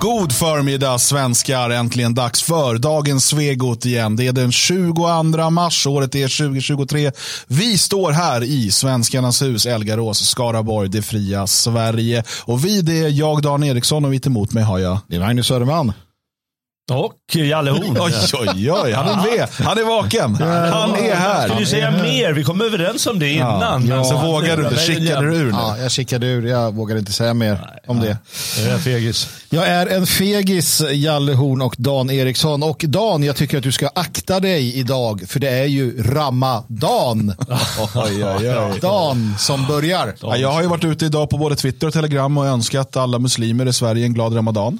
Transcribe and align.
God 0.00 0.32
förmiddag 0.32 0.98
svenskar, 0.98 1.70
äntligen 1.70 2.14
dags 2.14 2.42
för 2.42 2.78
dagens 2.78 3.26
Svegot 3.26 3.86
igen. 3.86 4.16
Det 4.16 4.26
är 4.26 4.32
den 4.32 4.52
22 4.52 5.50
mars, 5.50 5.86
året 5.86 6.14
är 6.14 6.48
2023. 6.48 7.12
Vi 7.46 7.78
står 7.78 8.12
här 8.12 8.42
i 8.42 8.70
Svenskarnas 8.70 9.42
hus, 9.42 9.66
Elgarås, 9.66 10.28
Skaraborg, 10.28 10.88
det 10.88 11.02
fria 11.02 11.46
Sverige. 11.46 12.24
Och 12.44 12.64
vi 12.64 12.82
det 12.82 12.98
är 12.98 13.08
jag, 13.08 13.42
Dan 13.42 13.64
Eriksson 13.64 14.04
och 14.04 14.10
mitt 14.10 14.26
emot 14.26 14.52
mig 14.52 14.64
har 14.64 14.78
jag. 14.78 14.98
Det 15.08 15.16
är 15.16 15.20
Magnus 15.20 15.46
Söderman. 15.46 15.92
Och 16.92 17.36
Jalle 17.36 17.70
Horn. 17.70 17.96
Oj, 18.00 18.12
oj, 18.32 18.72
oj, 18.72 18.92
han 18.92 19.08
är 19.08 19.16
med. 19.16 19.48
Han 19.50 19.78
är 19.78 19.84
vaken. 19.84 20.34
Han 20.34 20.94
är 20.94 21.14
här. 21.14 21.42
Skulle 21.42 21.60
du 21.60 21.66
säga 21.66 21.90
mer? 21.90 22.32
Vi 22.32 22.44
kom 22.44 22.60
överens 22.60 23.06
om 23.06 23.18
det 23.18 23.28
innan. 23.28 23.86
Ja, 23.86 24.04
så 24.04 24.18
vågar 24.18 24.56
du 24.56 24.62
inte, 24.64 24.76
kickade 24.76 25.26
du 25.26 25.36
ur 25.36 25.44
nu? 25.44 25.50
Ja, 25.50 25.78
jag 25.78 25.90
kickade 25.90 26.26
ur. 26.26 26.46
Jag 26.46 26.74
vågar 26.74 26.96
inte 26.98 27.12
säga 27.12 27.34
mer 27.34 27.52
Nej, 27.52 27.80
om 27.86 28.00
det. 28.00 28.18
Jag 28.64 28.74
är 28.74 28.78
fegis. 28.78 29.28
Jag 29.50 29.68
är 29.68 29.86
en 29.86 30.06
fegis, 30.06 30.82
Jalle 30.92 31.32
Horn 31.32 31.62
och 31.62 31.74
Dan 31.78 32.10
Eriksson. 32.10 32.62
Och 32.62 32.84
Dan, 32.88 33.22
jag 33.22 33.36
tycker 33.36 33.56
att 33.58 33.64
du 33.64 33.72
ska 33.72 33.90
akta 33.94 34.40
dig 34.40 34.78
idag, 34.78 35.22
för 35.26 35.40
det 35.40 35.48
är 35.48 35.66
ju 35.66 36.02
Ramadan. 36.02 37.34
oj, 37.94 38.24
oj, 38.24 38.58
oj. 38.58 38.78
Dan 38.80 39.34
som 39.38 39.66
börjar. 39.66 40.14
Ja, 40.20 40.36
jag 40.36 40.52
har 40.52 40.62
ju 40.62 40.68
varit 40.68 40.84
ute 40.84 41.04
idag 41.04 41.30
på 41.30 41.38
både 41.38 41.56
Twitter 41.56 41.86
och 41.86 41.92
Telegram 41.92 42.38
och 42.38 42.46
önskat 42.46 42.96
alla 42.96 43.18
muslimer 43.18 43.66
i 43.66 43.72
Sverige 43.72 44.04
en 44.04 44.14
glad 44.14 44.36
Ramadan. 44.36 44.78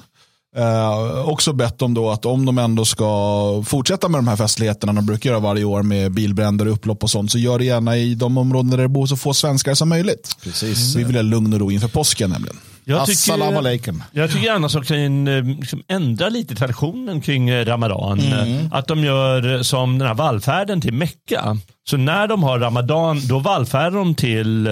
Eh, 0.55 1.29
också 1.29 1.53
bett 1.53 1.81
om 1.81 1.93
då 1.93 2.09
att 2.09 2.25
om 2.25 2.45
de 2.45 2.57
ändå 2.57 2.85
ska 2.85 3.63
fortsätta 3.65 4.09
med 4.09 4.17
de 4.17 4.27
här 4.27 4.35
festligheterna 4.35 4.93
de 4.93 5.05
brukar 5.05 5.29
göra 5.29 5.39
varje 5.39 5.63
år 5.63 5.83
med 5.83 6.11
bilbränder, 6.11 6.65
upplopp 6.65 7.03
och 7.03 7.09
sånt 7.09 7.31
så 7.31 7.37
gör 7.37 7.59
det 7.59 7.65
gärna 7.65 7.97
i 7.97 8.15
de 8.15 8.37
områden 8.37 8.71
där 8.71 8.77
det 8.77 8.87
bor 8.87 9.05
så 9.05 9.17
få 9.17 9.33
svenskar 9.33 9.73
som 9.73 9.89
möjligt. 9.89 10.37
Precis. 10.43 10.95
Vi 10.95 11.03
vill 11.03 11.15
ha 11.15 11.21
lugn 11.21 11.53
och 11.53 11.59
ro 11.59 11.71
inför 11.71 11.87
påsken 11.87 12.29
nämligen. 12.29 12.57
Jag 12.83 13.05
tycker, 13.05 13.57
alaikum. 13.57 14.03
Jag 14.11 14.31
tycker 14.31 14.45
gärna 14.45 14.67
att 14.67 14.87
kan 14.87 15.27
eh, 15.27 15.43
liksom 15.43 15.83
ändra 15.87 16.29
lite 16.29 16.55
traditionen 16.55 17.21
kring 17.21 17.49
eh, 17.49 17.65
Ramadan. 17.65 18.19
Mm. 18.19 18.69
Att 18.71 18.87
de 18.87 19.03
gör 19.03 19.63
som 19.63 19.97
den 19.97 20.07
här 20.07 20.15
vallfärden 20.15 20.81
till 20.81 20.93
Mecka. 20.93 21.57
Så 21.89 21.97
när 21.97 22.27
de 22.27 22.43
har 22.43 22.59
Ramadan, 22.59 23.21
då 23.27 23.39
vallfärdar 23.39 23.97
de 23.97 24.15
till 24.15 24.63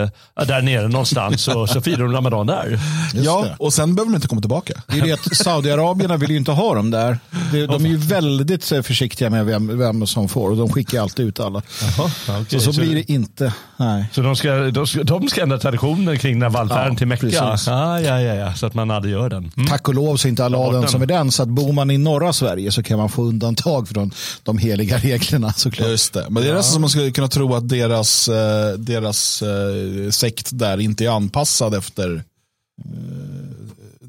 där 0.47 0.61
nere 0.61 0.87
någonstans 0.87 1.47
och 1.47 1.69
så 1.69 1.81
firar 1.81 2.03
de 2.03 2.13
Ramadan 2.13 2.47
där. 2.47 2.79
Just 3.13 3.25
ja, 3.25 3.43
det. 3.43 3.55
och 3.59 3.73
sen 3.73 3.95
behöver 3.95 4.11
de 4.11 4.15
inte 4.15 4.27
komma 4.27 4.41
tillbaka. 4.41 4.73
Det 4.87 4.99
är 4.99 5.01
det 5.01 5.11
att 5.11 5.37
Saudiarabierna 5.37 6.17
vill 6.17 6.29
ju 6.29 6.37
inte 6.37 6.51
ha 6.51 6.75
dem 6.75 6.91
där. 6.91 7.19
De 7.51 7.85
är 7.85 7.89
ju 7.89 7.97
väldigt 7.97 8.65
försiktiga 8.65 9.29
med 9.29 9.45
vem, 9.45 9.77
vem 9.77 10.07
som 10.07 10.29
får 10.29 10.49
och 10.49 10.57
de 10.57 10.69
skickar 10.69 11.01
alltid 11.01 11.27
ut 11.27 11.39
alla. 11.39 11.61
Aha, 11.83 12.09
okay. 12.41 12.59
så, 12.59 12.73
så, 12.73 12.81
blir 12.81 12.95
det 12.95 13.11
inte. 13.11 13.53
Nej. 13.77 14.05
Så 14.11 14.21
de 14.21 14.35
ska, 14.35 14.53
de 14.53 14.87
ska, 14.87 15.03
de 15.03 15.29
ska 15.29 15.41
ändra 15.41 15.57
traditionen 15.57 16.19
kring 16.19 16.39
den 16.39 16.51
vallfärden 16.51 16.93
ja, 16.93 16.97
till 16.97 17.07
Mecka? 17.07 17.57
Ah, 17.67 17.99
ja, 17.99 18.21
ja, 18.21 18.35
ja, 18.35 18.53
så 18.53 18.65
att 18.65 18.73
man 18.73 18.91
aldrig 18.91 19.13
gör 19.13 19.29
den. 19.29 19.51
Mm. 19.57 19.67
Tack 19.69 19.87
och 19.87 19.93
lov 19.93 20.17
så 20.17 20.27
är 20.27 20.29
inte 20.29 20.45
alla 20.45 20.71
den 20.71 20.87
som 20.87 21.01
är 21.01 21.05
den. 21.05 21.31
Så 21.31 21.43
att 21.43 21.49
bor 21.49 21.73
man 21.73 21.91
i 21.91 21.97
norra 21.97 22.33
Sverige 22.33 22.71
så 22.71 22.83
kan 22.83 22.97
man 22.97 23.09
få 23.09 23.23
undantag 23.23 23.87
från 23.87 24.11
de 24.43 24.57
heliga 24.57 24.97
reglerna 24.97 25.53
såklart. 25.53 25.89
Just 25.89 26.13
det. 26.13 26.25
Men 26.29 26.43
det 26.43 26.49
är 26.49 26.51
ja. 26.51 26.57
nästan 26.57 26.73
som 26.73 26.81
man 26.81 27.04
skulle 27.05 27.13
kunna 27.13 27.27
tro 27.27 27.55
att 27.55 27.69
deras, 27.69 28.27
eh, 28.27 28.73
deras 28.73 29.41
eh, 29.41 30.09
sekt 30.09 30.49
där 30.51 30.79
inte 30.79 31.05
är 31.05 31.09
anpassad 31.09 31.73
efter 31.73 32.15
eh, 32.15 32.21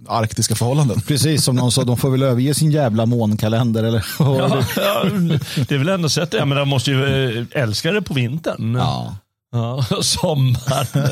arktiska 0.09 0.55
förhållanden. 0.55 1.01
Precis 1.07 1.45
som 1.45 1.57
någon 1.57 1.73
sa, 1.73 1.85
de 1.85 1.97
får 1.97 2.11
väl 2.11 2.23
överge 2.23 2.55
sin 2.55 2.71
jävla 2.71 3.07
månkalender. 3.07 3.85
Eller? 3.85 4.07
Ja, 4.19 4.63
ja, 4.77 5.05
det 5.69 5.75
är 5.75 5.79
väl 5.79 5.89
ändå 5.89 6.09
sett 6.09 6.31
det. 6.31 6.45
Men 6.45 6.59
de 6.59 6.69
måste 6.69 6.91
ju 6.91 7.47
älska 7.53 7.93
det 7.93 8.03
på 8.03 8.15
vintern. 8.15 8.75
Ja. 8.75 9.17
Ja, 9.53 9.85
sommar. 10.03 10.89
ja. 10.95 11.09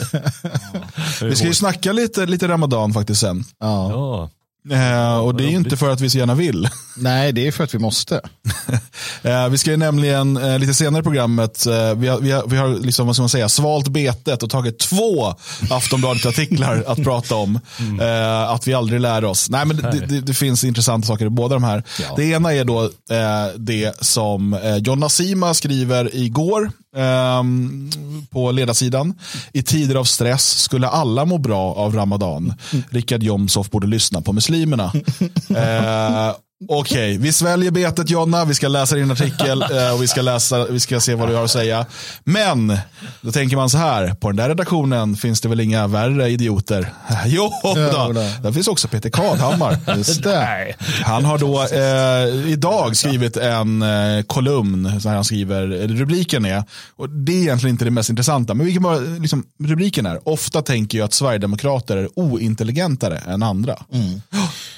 Vi 1.26 1.36
ska 1.36 1.46
ju 1.46 1.54
snacka 1.54 1.92
lite, 1.92 2.26
lite 2.26 2.48
ramadan 2.48 2.92
faktiskt 2.92 3.20
sen. 3.20 3.44
Ja. 3.60 4.30
Eh, 4.70 5.18
och 5.18 5.34
det 5.34 5.44
är 5.44 5.48
inte 5.48 5.76
för 5.76 5.90
att 5.90 6.00
vi 6.00 6.10
så 6.10 6.18
gärna 6.18 6.34
vill. 6.34 6.68
Nej, 6.96 7.32
det 7.32 7.46
är 7.46 7.52
för 7.52 7.64
att 7.64 7.74
vi 7.74 7.78
måste. 7.78 8.20
eh, 9.22 9.48
vi 9.48 9.58
ska 9.58 9.70
ju 9.70 9.76
nämligen 9.76 10.36
eh, 10.36 10.58
lite 10.58 10.74
senare 10.74 11.00
i 11.00 11.02
programmet, 11.02 11.66
eh, 11.66 11.94
vi 11.94 12.08
har, 12.08 12.20
vi 12.20 12.30
har, 12.30 12.46
vi 12.46 12.56
har 12.56 12.68
liksom, 12.68 13.06
vad 13.06 13.16
ska 13.16 13.22
man 13.22 13.28
säga, 13.28 13.48
svalt 13.48 13.88
betet 13.88 14.42
och 14.42 14.50
tagit 14.50 14.78
två 14.78 15.34
Aftonbladet-artiklar 15.70 16.84
att 16.86 16.98
prata 17.04 17.34
om. 17.34 17.60
Mm. 17.78 18.00
Eh, 18.00 18.50
att 18.50 18.66
vi 18.68 18.74
aldrig 18.74 19.00
lär 19.00 19.24
oss. 19.24 19.50
Nej, 19.50 19.64
men 19.64 19.76
det, 19.76 20.06
det, 20.08 20.20
det, 20.20 20.34
finns 20.34 20.64
intressanta 20.64 21.06
saker 21.06 21.26
i 21.26 21.30
båda 21.30 21.54
de 21.54 21.64
här. 21.64 21.82
Ja. 22.00 22.14
Det 22.16 22.24
ena 22.24 22.54
är 22.54 22.64
då 22.64 22.82
eh, 22.84 22.88
det 23.56 24.04
som 24.04 24.58
Jonna 24.84 25.08
Sima 25.08 25.54
skriver 25.54 26.16
igår 26.16 26.70
på 28.30 28.52
ledarsidan. 28.52 29.14
I 29.52 29.62
tider 29.62 29.94
av 29.94 30.04
stress 30.04 30.44
skulle 30.62 30.88
alla 30.88 31.24
må 31.24 31.38
bra 31.38 31.74
av 31.74 31.94
Ramadan. 31.94 32.54
Mm. 32.72 32.84
Rickard 32.90 33.22
Jomshof 33.22 33.70
borde 33.70 33.86
lyssna 33.86 34.20
på 34.20 34.32
muslimerna. 34.32 34.92
Okej, 36.68 37.14
okay, 37.14 37.18
vi 37.18 37.32
sväljer 37.32 37.70
betet 37.70 38.10
Jonna, 38.10 38.44
vi 38.44 38.54
ska 38.54 38.68
läsa 38.68 38.96
din 38.96 39.10
artikel 39.10 39.62
eh, 39.72 39.94
och 39.94 40.02
vi 40.02 40.08
ska, 40.08 40.22
läsa, 40.22 40.66
vi 40.66 40.80
ska 40.80 41.00
se 41.00 41.14
vad 41.14 41.28
du 41.28 41.34
har 41.34 41.44
att 41.44 41.50
säga. 41.50 41.86
Men, 42.24 42.78
då 43.20 43.32
tänker 43.32 43.56
man 43.56 43.70
så 43.70 43.78
här, 43.78 44.14
på 44.14 44.28
den 44.28 44.36
där 44.36 44.48
redaktionen 44.48 45.16
finns 45.16 45.40
det 45.40 45.48
väl 45.48 45.60
inga 45.60 45.86
värre 45.86 46.28
idioter? 46.28 46.92
Jo, 47.26 47.52
då. 47.64 48.12
där 48.42 48.52
finns 48.52 48.68
också 48.68 48.88
Peter 48.88 49.10
Kadhammar. 49.10 49.78
Han 51.04 51.24
har 51.24 51.38
då 51.38 51.62
eh, 51.62 52.52
idag 52.52 52.96
skrivit 52.96 53.36
en 53.36 53.82
eh, 53.82 54.22
kolumn, 54.22 55.00
så 55.00 55.08
här 55.08 55.16
han 55.16 55.24
skriver, 55.24 55.66
rubriken 55.88 56.44
är, 56.44 56.64
och 56.96 57.10
det 57.10 57.32
är 57.32 57.42
egentligen 57.42 57.74
inte 57.74 57.84
det 57.84 57.90
mest 57.90 58.10
intressanta, 58.10 58.54
men 58.54 58.66
vi 58.66 58.72
kan 58.72 58.82
bara, 58.82 58.98
liksom, 58.98 59.44
rubriken 59.64 60.06
är, 60.06 60.28
ofta 60.28 60.62
tänker 60.62 60.98
jag 60.98 61.04
att 61.04 61.12
Sverigedemokrater 61.12 61.96
är 61.96 62.08
ointelligentare 62.14 63.18
än 63.18 63.42
andra. 63.42 63.76
Mm. 63.92 64.20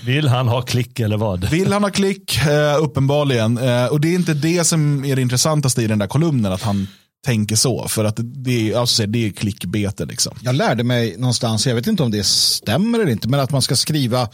Vill 0.04 0.28
han 0.28 0.48
ha 0.48 0.62
klick 0.62 1.00
eller 1.00 1.16
vad? 1.16 1.44
Vill 1.50 1.72
han 1.76 1.82
ha 1.82 1.91
klick, 1.91 2.47
eh, 2.47 2.82
uppenbarligen. 2.82 3.59
Eh, 3.59 3.87
och 3.87 4.00
det 4.00 4.09
är 4.09 4.14
inte 4.14 4.34
det 4.34 4.64
som 4.64 5.04
är 5.04 5.16
det 5.16 5.22
intressantaste 5.22 5.82
i 5.82 5.87
den 5.87 5.98
där 5.98 6.06
kolumnen, 6.06 6.53
att 6.53 6.62
han 6.62 6.88
tänker 7.25 7.56
så. 7.56 7.88
För 7.88 8.04
att 8.04 8.16
det 8.19 8.70
är, 8.70 8.78
alltså, 8.78 9.06
det 9.06 9.26
är 9.26 9.31
klickbete. 9.31 10.04
Liksom. 10.04 10.36
Jag 10.41 10.54
lärde 10.54 10.84
mig 10.84 11.16
någonstans, 11.19 11.66
jag 11.66 11.75
vet 11.75 11.86
inte 11.86 12.03
om 12.03 12.10
det 12.10 12.26
stämmer 12.26 12.98
eller 12.98 13.12
inte, 13.12 13.28
men 13.28 13.41
att 13.41 13.50
man 13.50 13.62
ska 13.62 13.76
skriva, 13.76 14.28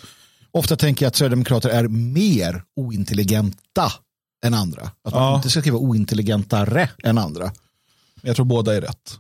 ofta 0.51 0.77
tänker 0.77 1.05
jag 1.05 1.09
att 1.09 1.17
Sverigedemokrater 1.17 1.69
är 1.69 1.89
mer 1.89 2.63
ointelligenta 2.77 3.93
än 4.45 4.55
andra. 4.55 4.83
Att 4.83 5.15
man 5.15 5.23
ja. 5.23 5.37
inte 5.37 5.51
ska 5.51 5.61
skriva 5.61 5.79
ointelligentare 5.79 6.89
än 7.03 7.19
andra. 7.19 7.53
Jag 8.23 8.37
tror 8.37 8.47
båda 8.47 8.77
är 8.77 8.81
rätt. 8.81 9.19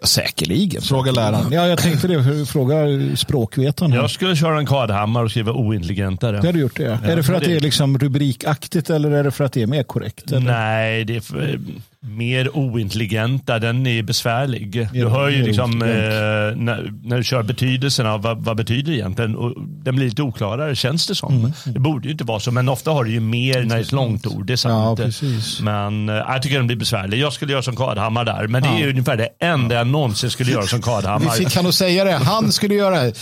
Ja, 0.00 0.06
säkerligen. 0.06 0.82
Fråga 0.82 1.12
läraren. 1.12 1.52
Ja, 1.52 1.66
jag 1.66 1.78
tänkte 1.78 2.08
det. 2.08 2.46
Fråga 2.46 2.76
språkvetaren. 3.16 3.92
Jag 3.92 4.10
skulle 4.10 4.36
köra 4.36 4.58
en 4.58 4.66
Kadhammar 4.66 5.24
och 5.24 5.30
skriva 5.30 5.52
ointelligentare. 5.52 6.40
Det 6.40 6.48
har 6.48 6.52
du 6.52 6.60
gjort 6.60 6.76
det. 6.76 7.00
Ja. 7.02 7.10
Är 7.10 7.16
det 7.16 7.22
för 7.22 7.34
att 7.34 7.44
det 7.44 7.56
är 7.56 7.60
liksom 7.60 7.98
rubrikaktigt 7.98 8.90
eller 8.90 9.10
är 9.10 9.24
det 9.24 9.30
för 9.30 9.44
att 9.44 9.52
det 9.52 9.62
är 9.62 9.66
mer 9.66 9.82
korrekt? 9.82 10.32
Eller? 10.32 10.40
Nej, 10.40 11.04
det 11.04 11.16
är 11.16 11.20
för, 11.20 11.60
mer 12.00 12.56
ointelligenta, 12.56 13.58
den 13.58 13.86
är 13.86 14.02
besvärlig. 14.02 14.88
du 14.92 15.08
hör 15.08 15.28
ju 15.28 15.42
liksom 15.42 15.82
eh, 15.82 15.88
när, 15.88 16.92
när, 17.02 17.16
du 17.16 17.24
kör 17.24 17.42
betydelsen 17.42 18.06
av 18.06 18.22
vad, 18.22 18.44
vad 18.44 18.56
betyder 18.56 18.92
egentligen 18.92 19.36
och 19.36 19.54
den 19.58 19.96
blir 19.96 20.06
lite 20.06 20.22
oklarare 20.22 20.76
känns 20.76 21.06
det 21.06 21.14
som. 21.14 21.34
Mm. 21.34 21.52
Det 21.64 21.80
borde 21.80 22.06
ju 22.06 22.12
inte 22.12 22.24
vara 22.24 22.40
så, 22.40 22.50
men 22.50 22.68
ofta 22.68 22.90
har 22.90 23.04
du 23.04 23.10
ju 23.10 23.20
mer 23.20 23.62
när 23.62 23.74
det 23.74 23.74
är 23.74 23.80
ett 23.80 23.92
långt 23.92 24.26
ord. 24.26 24.46
Det 24.46 24.52
är 24.52 24.56
sant. 24.56 25.00
Ja, 25.00 25.64
men 25.64 26.08
eh, 26.08 26.14
jag 26.14 26.42
tycker 26.42 26.56
den 26.56 26.66
blir 26.66 26.76
besvärlig. 26.76 27.18
Jag 27.18 27.32
skulle 27.32 27.52
göra 27.52 27.62
som 27.62 27.76
Kadhammar 27.76 28.24
där, 28.24 28.46
men 28.46 28.62
det 28.62 28.68
är 28.68 28.78
ju 28.78 28.90
ungefär 28.90 29.16
det 29.16 29.28
enda 29.40 29.74
jag 29.74 29.86
någonsin 29.86 30.30
skulle 30.30 30.52
göra 30.52 30.66
som 30.66 30.82
Kadhammar. 30.82 31.36
Vi 31.38 31.44
fick 31.44 31.56
han 31.56 31.66
att 31.66 31.74
säga 31.74 32.04
det. 32.04 32.12
Han 32.12 32.52
skulle 32.52 32.74
göra 32.74 33.12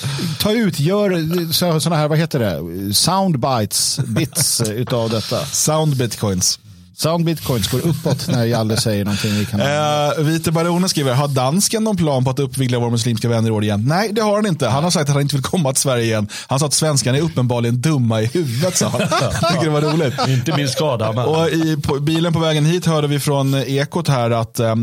Ta 0.40 0.52
ut, 0.52 0.80
gör 0.80 1.52
sådana 1.52 1.96
här, 1.96 2.08
vad 2.08 2.18
heter 2.18 2.38
det, 2.38 2.94
soundbites, 2.94 3.98
bits 4.06 4.60
utav 4.70 5.10
detta. 5.10 5.36
Sound 5.36 5.96
bitcoins. 5.96 6.58
Sound 6.98 7.24
bitcoins 7.24 7.68
går 7.70 7.86
uppåt 7.86 8.28
när 8.28 8.44
Jalle 8.44 8.76
säger 8.76 9.04
någonting. 9.04 9.34
Vi 9.34 9.46
kan... 9.46 9.60
uh, 9.60 10.24
Vite 10.24 10.52
Baronen 10.52 10.88
skriver, 10.88 11.14
har 11.14 11.28
dansken 11.28 11.84
någon 11.84 11.96
plan 11.96 12.24
på 12.24 12.30
att 12.30 12.38
uppvigla 12.38 12.78
våra 12.78 12.90
muslimska 12.90 13.28
vänner 13.28 13.48
i 13.48 13.52
år 13.52 13.64
igen? 13.64 13.84
Nej, 13.88 14.12
det 14.12 14.22
har 14.22 14.36
han 14.36 14.46
inte. 14.46 14.68
Han 14.68 14.84
har 14.84 14.90
sagt 14.90 15.08
att 15.08 15.14
han 15.14 15.22
inte 15.22 15.36
vill 15.36 15.42
komma 15.42 15.72
till 15.72 15.82
Sverige 15.82 16.04
igen. 16.04 16.28
Han 16.46 16.58
sa 16.58 16.66
att 16.66 16.72
svenskarna 16.72 17.18
är 17.18 17.22
uppenbarligen 17.22 17.80
dumma 17.80 18.22
i 18.22 18.26
huvudet, 18.26 18.76
sa 18.76 18.88
han. 18.88 19.00
Jag 19.00 19.52
tycker 19.52 19.64
det 19.64 19.70
var 19.70 19.80
roligt. 19.80 20.14
inte 20.28 20.56
min 20.56 20.68
skada. 20.68 21.12
Men... 21.12 21.24
Och 21.24 21.48
i 21.48 21.76
på, 21.82 22.00
bilen 22.00 22.32
på 22.32 22.38
vägen 22.38 22.66
hit 22.66 22.86
hörde 22.86 23.06
vi 23.06 23.20
från 23.20 23.54
Ekot 23.54 24.08
här 24.08 24.30
att 24.30 24.60
eh, 24.60 24.74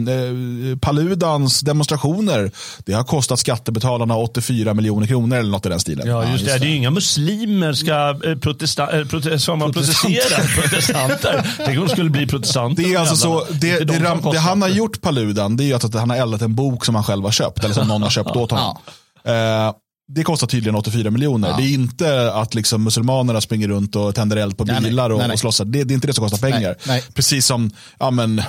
Paludans 0.82 1.60
demonstrationer, 1.60 2.52
det 2.86 2.94
har 2.94 3.04
kostat 3.04 3.40
skattebetalarna 3.40 4.18
84 4.18 4.74
miljoner 4.74 5.08
kronor 5.08 5.38
eller 5.38 5.52
något 5.52 5.66
i 5.66 5.70
den 5.70 5.80
stilen. 5.80 6.08
Ja, 6.08 6.32
just, 6.32 6.48
ja, 6.48 6.54
det. 6.54 6.60
det. 6.60 6.66
är 6.66 6.70
ju 6.70 6.76
inga 6.76 6.92
muslimer 6.92 7.74
ska 7.74 8.20
eh, 8.30 8.38
protesta, 8.38 9.00
eh, 9.00 9.06
prote 9.06 9.40
som 9.40 9.62
har 9.62 9.70
protesterat. 9.70 10.48
Protestanter. 10.56 11.48
Tänk 11.66 11.78
skulle 12.03 12.03
bli 12.10 12.28
protestant. 12.28 12.78
Det 12.78 12.94
är 12.94 13.00
alltså 13.00 13.16
så, 13.16 13.46
det, 13.52 13.80
det, 13.80 13.86
det, 13.86 14.20
det, 14.32 14.40
han 14.40 14.62
har 14.62 14.70
gjort 14.70 15.02
Paludan, 15.02 15.58
det 15.58 15.72
är 15.72 15.76
att 15.76 15.94
han 15.94 16.10
har 16.10 16.18
eldat 16.18 16.42
en 16.42 16.56
bok 16.56 16.86
som 16.86 16.96
han 16.96 17.04
själv 17.04 17.24
har 17.24 17.32
köpt, 17.32 17.64
eller 17.64 17.74
som 17.74 17.88
någon 17.88 18.04
har 18.04 18.10
köpt 18.10 18.30
åt 18.36 18.52
honom. 18.52 18.78
Eh, 19.26 19.74
det 20.08 20.24
kostar 20.24 20.48
tydligen 20.48 20.76
84 20.76 21.12
miljoner. 21.12 21.50
Ja. 21.50 21.58
Det 21.58 21.64
är 21.64 21.74
inte 21.74 22.34
att 22.34 22.56
liksom 22.56 22.84
muselmanerna 22.84 23.42
springer 23.42 23.68
runt 23.68 23.96
och 23.96 24.16
tänder 24.16 24.38
eld 24.38 24.58
på 24.58 24.66
bilar 24.66 25.10
nej, 25.10 25.18
nej, 25.18 25.28
och, 25.28 25.34
och 25.34 25.40
slåss. 25.40 25.58
Det, 25.58 25.84
det, 25.84 25.94
är 25.94 25.96
inte 25.96 26.08
det 26.08 26.14
som 26.14 26.30
kostar 26.30 26.52
pengar. 26.52 26.76
Nej, 26.88 27.04
Precis 27.14 27.46
som, 27.46 27.72
ja 28.00 28.12
men, 28.12 28.42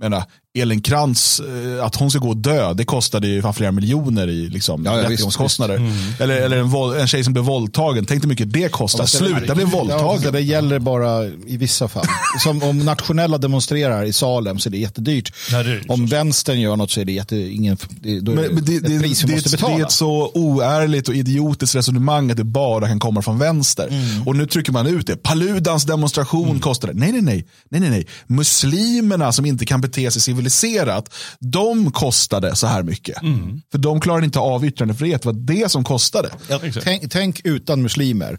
menar, 0.00 0.24
Elin 0.58 0.80
Krantz, 0.82 1.40
eh, 1.40 1.84
att 1.84 1.94
hon 1.96 2.10
ska 2.10 2.18
gå 2.18 2.28
och 2.28 2.36
dö, 2.36 2.72
det 2.74 2.84
kostade 2.84 3.26
ju 3.28 3.42
fan 3.42 3.54
flera 3.54 3.72
miljoner 3.72 4.28
i 4.28 4.48
liksom, 4.48 4.84
Ja, 4.84 4.96
ja, 5.02 5.10
rättegångskostnader. 5.10 5.92
Eller, 6.18 6.34
eller 6.36 6.56
en, 6.56 6.68
våld, 6.68 7.00
en 7.00 7.06
tjej 7.06 7.24
som 7.24 7.32
blev 7.32 7.44
våldtagen, 7.44 8.04
tänk 8.06 8.22
hur 8.24 8.28
mycket 8.28 8.52
det 8.52 8.68
kostar. 8.72 9.06
Sluta 9.06 9.54
bli 9.54 9.64
Ja, 9.64 9.70
våldtagen. 9.70 10.32
det 10.32 10.40
gäller 10.40 10.78
bara 10.78 11.26
i 11.26 11.56
vissa 11.56 11.88
fall. 11.88 12.04
Som 12.42 12.62
om 12.62 12.78
nationella 12.78 13.38
demonstrerar 13.38 14.04
i 14.04 14.12
Salem 14.12 14.58
så 14.58 14.68
är 14.68 14.70
det 14.70 14.78
jättedyrt. 14.78 15.32
Ja, 15.50 15.62
det 15.62 15.70
är 15.70 15.84
om 15.88 16.06
vänstern 16.06 16.60
gör 16.60 16.76
något 16.76 16.90
så 16.90 17.00
är 17.00 17.04
det, 17.04 17.12
jätte, 17.12 17.36
ingen, 17.36 17.76
det, 17.90 18.20
då 18.20 18.32
är 18.32 18.36
det, 18.36 18.48
det, 18.60 18.80
det, 18.80 18.94
ett 18.94 19.02
pris 19.02 19.24
vi 19.24 19.26
det, 19.28 19.34
måste 19.34 19.48
det, 19.50 19.56
betala. 19.56 19.78
är 19.78 19.82
ett 19.82 19.92
så 19.92 20.30
oärligt 20.34 21.08
och 21.08 21.14
idiotiskt 21.14 21.74
resonemang 21.76 22.30
att 22.30 22.36
det 22.36 22.44
bara 22.44 22.88
kan 22.88 22.98
komma 23.00 23.22
från 23.22 23.38
vänster. 23.38 23.88
Mm. 23.88 24.26
Och 24.26 24.36
nu 24.36 24.46
trycker 24.46 24.72
man 24.72 24.86
ut 24.86 25.06
det. 25.06 25.16
Paludans 25.16 25.84
demonstration 25.84 26.60
kostade. 26.60 26.92
Nej, 26.92 27.12
nej, 27.12 27.22
nej, 27.22 27.46
nej, 27.68 27.80
nej, 27.80 27.90
nej. 27.90 28.06
Muslimerna 28.26 29.32
som 29.32 29.46
inte 29.46 29.66
kan 29.66 29.80
bete 29.80 30.10
sig 30.10 30.22
civiliserat, 30.40 31.14
de 31.38 31.92
kostade 31.92 32.56
så 32.56 32.66
här 32.66 32.82
mycket. 32.82 33.22
Mm. 33.22 33.62
För 33.72 33.78
de 33.78 34.00
klarade 34.00 34.24
inte 34.24 34.38
av 34.38 34.64
yttrandefrihet. 34.64 35.22
Det 35.22 35.26
var 35.26 35.32
det 35.32 35.70
som 35.70 35.84
kostade. 35.84 36.30
exakt. 36.62 36.84
tänk, 36.84 37.12
tänk 37.12 37.40
utan 37.44 37.82
muslimer. 37.82 38.38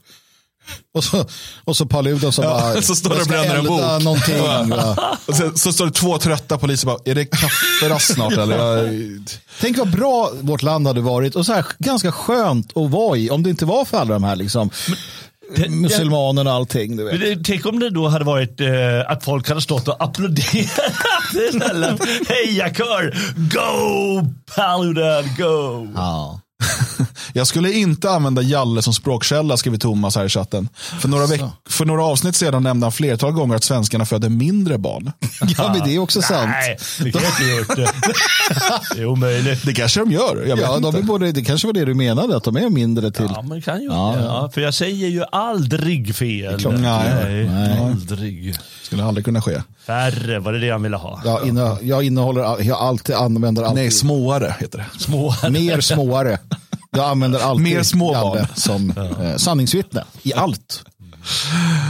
Och 0.93 1.03
så, 1.03 1.25
och 1.63 1.77
så 1.77 1.85
Paludan 1.85 2.31
som 2.31 2.43
Ja, 2.43 2.49
bara, 2.49 2.81
så 2.81 2.95
står 2.95 3.09
det 3.09 3.15
ska 3.23 3.29
bränner 3.29 3.55
en 3.55 3.65
elda 3.65 3.69
bok. 3.97 4.03
någonting. 4.03 4.39
Va? 4.69 5.17
Och 5.25 5.35
sen, 5.35 5.57
så 5.57 5.73
står 5.73 5.85
det 5.85 5.91
två 5.91 6.17
trötta 6.17 6.57
poliser 6.57 6.85
bara, 6.87 6.97
är 7.05 7.15
det 7.15 7.25
kafferast 7.25 8.13
snart 8.13 8.33
eller? 8.33 8.57
Jag, 8.57 9.21
Tänk 9.61 9.77
vad 9.77 9.91
bra 9.91 10.31
vårt 10.41 10.61
land 10.61 10.87
hade 10.87 11.01
varit 11.01 11.35
och 11.35 11.45
så 11.45 11.53
här, 11.53 11.65
ganska 11.79 12.11
skönt 12.11 12.77
att 12.77 12.91
vara 12.91 13.17
i 13.17 13.29
om 13.29 13.43
det 13.43 13.49
inte 13.49 13.65
var 13.65 13.85
för 13.85 13.97
alla 13.97 14.13
de 14.13 14.23
här 14.23 14.35
liksom, 14.35 14.69
muselmanerna 15.69 16.49
och 16.49 16.55
allting. 16.55 16.97
Du 16.97 17.03
vet. 17.03 17.45
Tänk 17.45 17.65
om 17.65 17.79
det 17.79 17.89
då 17.89 18.07
hade 18.07 18.25
varit 18.25 18.61
eh, 18.61 18.67
att 19.07 19.23
folk 19.23 19.49
hade 19.49 19.61
stått 19.61 19.87
och 19.87 20.03
applåderat. 20.03 20.47
Hejakör! 22.29 23.15
Go 23.35 24.27
Paludan, 24.55 25.23
go! 25.37 25.87
Ja. 25.95 26.41
Jag 27.33 27.47
skulle 27.47 27.71
inte 27.73 28.09
använda 28.11 28.41
Jalle 28.41 28.81
som 28.81 28.93
språkkälla, 28.93 29.57
skriver 29.57 29.77
Thomas 29.77 30.15
här 30.15 30.25
i 30.25 30.29
chatten. 30.29 30.69
För 30.99 31.07
några, 31.07 31.25
veck- 31.25 31.51
för 31.69 31.85
några 31.85 32.03
avsnitt 32.05 32.35
sedan 32.35 32.63
nämnde 32.63 32.85
han 32.85 32.91
flertal 32.91 33.31
gånger 33.31 33.55
att 33.55 33.63
svenskarna 33.63 34.05
föder 34.05 34.29
mindre 34.29 34.77
barn. 34.77 35.11
ja, 35.57 35.73
men 35.77 35.87
det 35.89 35.95
är 35.95 35.99
också 35.99 36.21
sant. 36.21 36.49
Nej, 36.51 36.77
det 36.99 37.11
kan 37.11 37.21
jag 37.21 37.31
inte 37.31 37.43
gjort. 37.43 37.75
Det. 37.75 37.91
det 38.95 39.01
är 39.01 39.05
omöjligt. 39.05 39.65
Det 39.65 39.73
kanske 39.73 39.99
de 39.99 40.11
gör, 40.11 40.45
jag 40.47 40.55
vet 40.55 40.65
Ja, 40.65 40.79
de 40.79 40.95
är 40.95 41.01
både, 41.01 41.31
det 41.31 41.41
kanske 41.43 41.67
var 41.67 41.73
det 41.73 41.85
du 41.85 41.93
menade, 41.93 42.37
att 42.37 42.43
de 42.43 42.55
är 42.57 42.69
mindre 42.69 43.11
till. 43.11 43.27
Ja, 43.35 43.41
men 43.41 43.61
kan 43.61 43.81
ju 43.81 43.87
Ja, 43.87 44.15
ja. 44.17 44.23
Ja, 44.25 44.49
för 44.53 44.61
jag 44.61 44.73
säger 44.73 45.07
ju 45.07 45.23
aldrig 45.31 46.15
fel. 46.15 46.59
klart. 46.59 46.73
Nej, 46.79 47.49
nej. 47.49 47.79
Aldrig. 47.79 48.55
Skulle 48.83 49.03
aldrig 49.03 49.25
kunna 49.25 49.41
ske. 49.41 49.61
Färre, 49.87 50.39
var 50.39 50.53
det 50.53 50.59
det 50.59 50.69
han 50.69 50.83
ville 50.83 50.97
ha? 50.97 51.21
Jag, 51.25 51.47
inne, 51.47 51.77
jag 51.81 52.03
innehåller, 52.03 52.41
all- 52.41 52.65
jag 52.65 52.77
alltid 52.77 53.15
använder 53.15 53.63
alltid 53.63 53.75
Nej, 53.75 53.91
småare 53.91 54.55
heter 54.59 54.77
det. 54.77 54.99
Små. 54.99 55.35
mer 55.49 55.81
småare. 55.81 56.39
Jag 56.97 57.05
använder 57.05 57.39
alltid 57.39 57.63
Mer 57.63 57.83
småbarn. 57.83 58.35
Jalle 58.35 58.47
som 58.55 58.89
eh, 59.21 59.35
sanningsvittne 59.35 60.03
i 60.23 60.33
allt. 60.33 60.83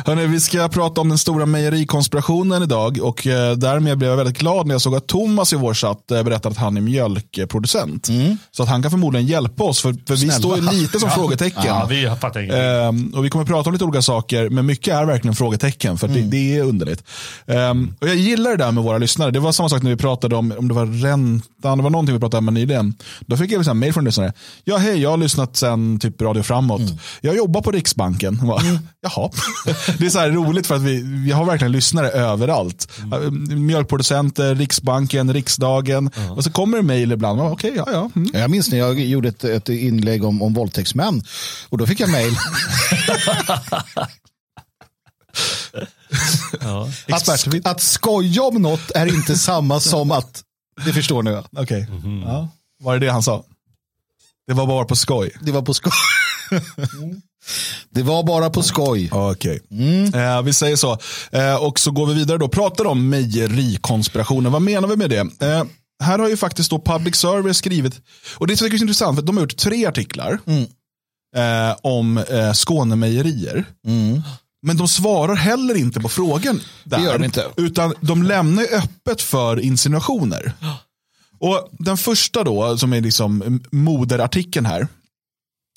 Hörrni, 0.06 0.26
vi 0.28 0.40
ska 0.40 0.68
prata 0.70 1.02
om 1.02 1.10
den 1.10 1.18
stora 1.18 1.46
mejerikonspirationen 1.46 2.64
idag 2.64 3.00
och 3.02 3.28
eh, 3.28 3.56
därmed 3.58 3.98
blev 3.98 4.10
jag 4.10 4.18
väldigt 4.18 4.38
glad 4.38 4.68
när 4.68 4.74
jag 4.74 4.82
såg 4.82 4.96
att 4.96 5.08
Thomas 5.08 5.54
i 5.54 5.56
vår 5.56 5.74
chatt 5.74 6.12
eh, 6.12 6.24
berättade 6.24 6.54
att 6.54 6.58
han 6.60 6.78
är 6.78 6.82
mjölkproducent. 6.82 8.08
Så 8.52 8.64
att 8.64 8.70
han 8.70 8.82
kan 8.82 8.92
förmodligen 8.92 9.28
hjälpa 9.28 9.64
oss, 9.64 9.82
för, 9.82 9.94
för 10.08 10.16
vi 10.16 10.18
Snälla. 10.18 10.34
står 10.34 10.56
ju 10.58 10.62
lite 10.72 11.00
som 11.00 11.10
frågetecken. 11.16 11.64
Ja, 11.66 11.86
vi 11.90 12.06
fattar 12.22 12.40
ingenting. 12.40 12.62
Ehm, 12.66 13.14
och 13.16 13.26
vi 13.26 13.30
kommer 13.30 13.46
prata 13.46 13.70
om 13.70 13.74
lite 13.74 13.86
olika 13.86 14.02
saker, 14.02 14.50
men 14.50 14.66
mycket 14.66 14.94
är 14.96 15.06
verkligen 15.06 15.36
frågetecken, 15.36 15.98
för 15.98 16.08
det, 16.08 16.22
det 16.22 16.58
är 16.58 16.64
underligt. 16.64 17.04
Ehm, 17.48 17.94
och 18.02 18.08
jag 18.08 18.16
gillar 18.16 18.52
det 18.52 18.58
där 18.58 18.72
med 18.72 18.84
våra 18.84 18.98
lyssnare. 18.98 19.32
Det 19.32 19.40
var 19.40 19.52
samma 19.52 19.70
sak 19.70 19.84
när 19.84 19.90
vi 19.90 19.98
pratade 19.98 20.36
om, 20.36 20.54
om 20.58 20.68
det 20.68 20.74
var 20.74 20.86
räntan, 20.86 21.78
det 21.78 21.84
var 21.84 21.90
någonting 21.90 22.16
vi 22.16 22.20
pratade 22.20 22.48
om 22.48 22.54
nyligen. 22.54 22.94
Då 23.26 23.38
fick 23.38 23.52
jag 23.52 23.68
ett 23.68 23.76
mejl 23.76 23.94
från 23.94 24.06
lyssnare. 24.06 24.34
Ja, 24.64 24.78
hej, 24.78 25.02
jag 25.02 25.10
har 25.10 25.18
lyssnat 25.18 25.58
sen 25.58 26.00
typ 26.00 26.22
Radio 26.22 26.44
Framåt. 26.44 26.82
Jag 27.22 27.36
jobbar 27.36 27.62
på 27.62 27.72
Riksbanken. 27.72 28.38
Jag 28.42 28.48
Bara, 28.48 28.62
Jaha. 29.02 29.21
Det 29.98 30.06
är 30.06 30.10
så 30.10 30.20
här 30.20 30.30
roligt 30.30 30.68
för 30.68 30.76
att 30.76 30.82
vi, 30.82 31.02
vi 31.04 31.32
har 31.32 31.46
verkligen 31.46 31.72
lyssnare 31.72 32.10
överallt. 32.10 32.92
Mjölkproducenter, 33.50 34.56
Riksbanken, 34.56 35.34
Riksdagen. 35.34 36.12
Och 36.36 36.44
så 36.44 36.52
kommer 36.52 36.78
det 36.78 36.84
mejl 36.84 37.12
ibland. 37.12 37.40
Ja, 37.40 37.52
Okej, 37.52 37.74
ja, 37.76 37.86
ja. 37.92 38.10
Mm. 38.16 38.30
Jag 38.34 38.50
minns 38.50 38.72
när 38.72 38.78
jag 38.78 39.00
gjorde 39.00 39.30
ett, 39.30 39.44
ett 39.44 39.70
inlägg 39.70 40.24
om, 40.24 40.42
om 40.42 40.54
våldtäktsmän 40.54 41.24
och 41.70 41.78
då 41.78 41.88
fick 41.88 42.00
jag 42.00 42.10
mejl. 42.10 42.36
Ja. 46.62 46.90
att, 47.12 47.66
att 47.66 47.82
skoja 47.82 48.44
om 48.44 48.62
något 48.62 48.92
är 48.92 49.06
inte 49.06 49.38
samma 49.38 49.80
som 49.80 50.12
att, 50.12 50.44
det 50.86 50.94
förstår 50.94 51.24
ni 51.24 51.32
va? 51.32 51.44
Okej. 51.58 51.88
Ja. 52.26 52.48
Var 52.80 52.94
det 52.94 53.06
det 53.06 53.12
han 53.12 53.24
sa? 53.24 53.44
Det 54.48 54.54
var 54.54 54.68
bara 54.68 54.86
på 54.86 54.96
skoj. 54.96 55.32
Det 55.42 55.52
var 55.52 55.62
på 55.62 55.74
skoj. 55.74 55.92
Det 57.90 58.04
var 58.04 58.24
bara 58.24 58.50
på 58.50 58.64
skoj. 58.64 59.10
Okej. 59.12 59.60
Eh, 60.14 60.42
vi 60.42 60.54
säger 60.54 60.76
så. 60.76 60.98
Eh, 61.32 61.56
och 61.56 61.80
så 61.80 61.92
går 61.92 62.06
vi 62.06 62.14
vidare 62.14 62.38
då. 62.38 62.48
Pratar 62.48 62.86
om 62.86 63.10
mejerikonspirationen. 63.10 64.52
Vad 64.52 64.62
menar 64.62 64.88
vi 64.88 64.96
med 64.96 65.10
det? 65.10 65.20
Eh, 65.48 65.64
här 66.04 66.20
har 66.20 66.30
ju 66.30 66.38
faktiskt 66.38 66.70
då 66.70 66.80
Public 66.80 67.16
Service 67.16 67.58
skrivit, 67.58 68.02
och 68.38 68.48
det 68.48 68.62
är 68.62 68.82
intressant, 68.82 69.18
för 69.18 69.24
de 69.26 69.38
har 69.38 69.44
gjort 69.44 69.58
tre 69.58 69.86
artiklar 69.86 70.40
eh, 71.38 71.76
om 71.82 72.18
eh, 72.18 72.54
Skånemejerier. 72.54 73.66
Men 74.64 74.78
de 74.78 74.88
svarar 74.88 75.36
heller 75.36 75.76
inte 75.78 76.00
på 76.00 76.10
frågan. 76.10 76.62
Där, 76.84 76.98
Det 76.98 77.04
gör 77.04 77.18
de 77.20 77.26
inte. 77.26 77.46
Utan 77.58 77.94
de 78.02 78.24
lämnar 78.24 78.64
öppet 78.64 79.22
för 79.22 79.60
insinuationer. 79.60 80.54
Och 81.42 81.70
Den 81.72 81.98
första 81.98 82.44
då, 82.44 82.78
som 82.78 82.94
är 82.94 83.02
liksom 83.02 83.62
moderartikeln 83.72 84.66
här, 84.66 84.88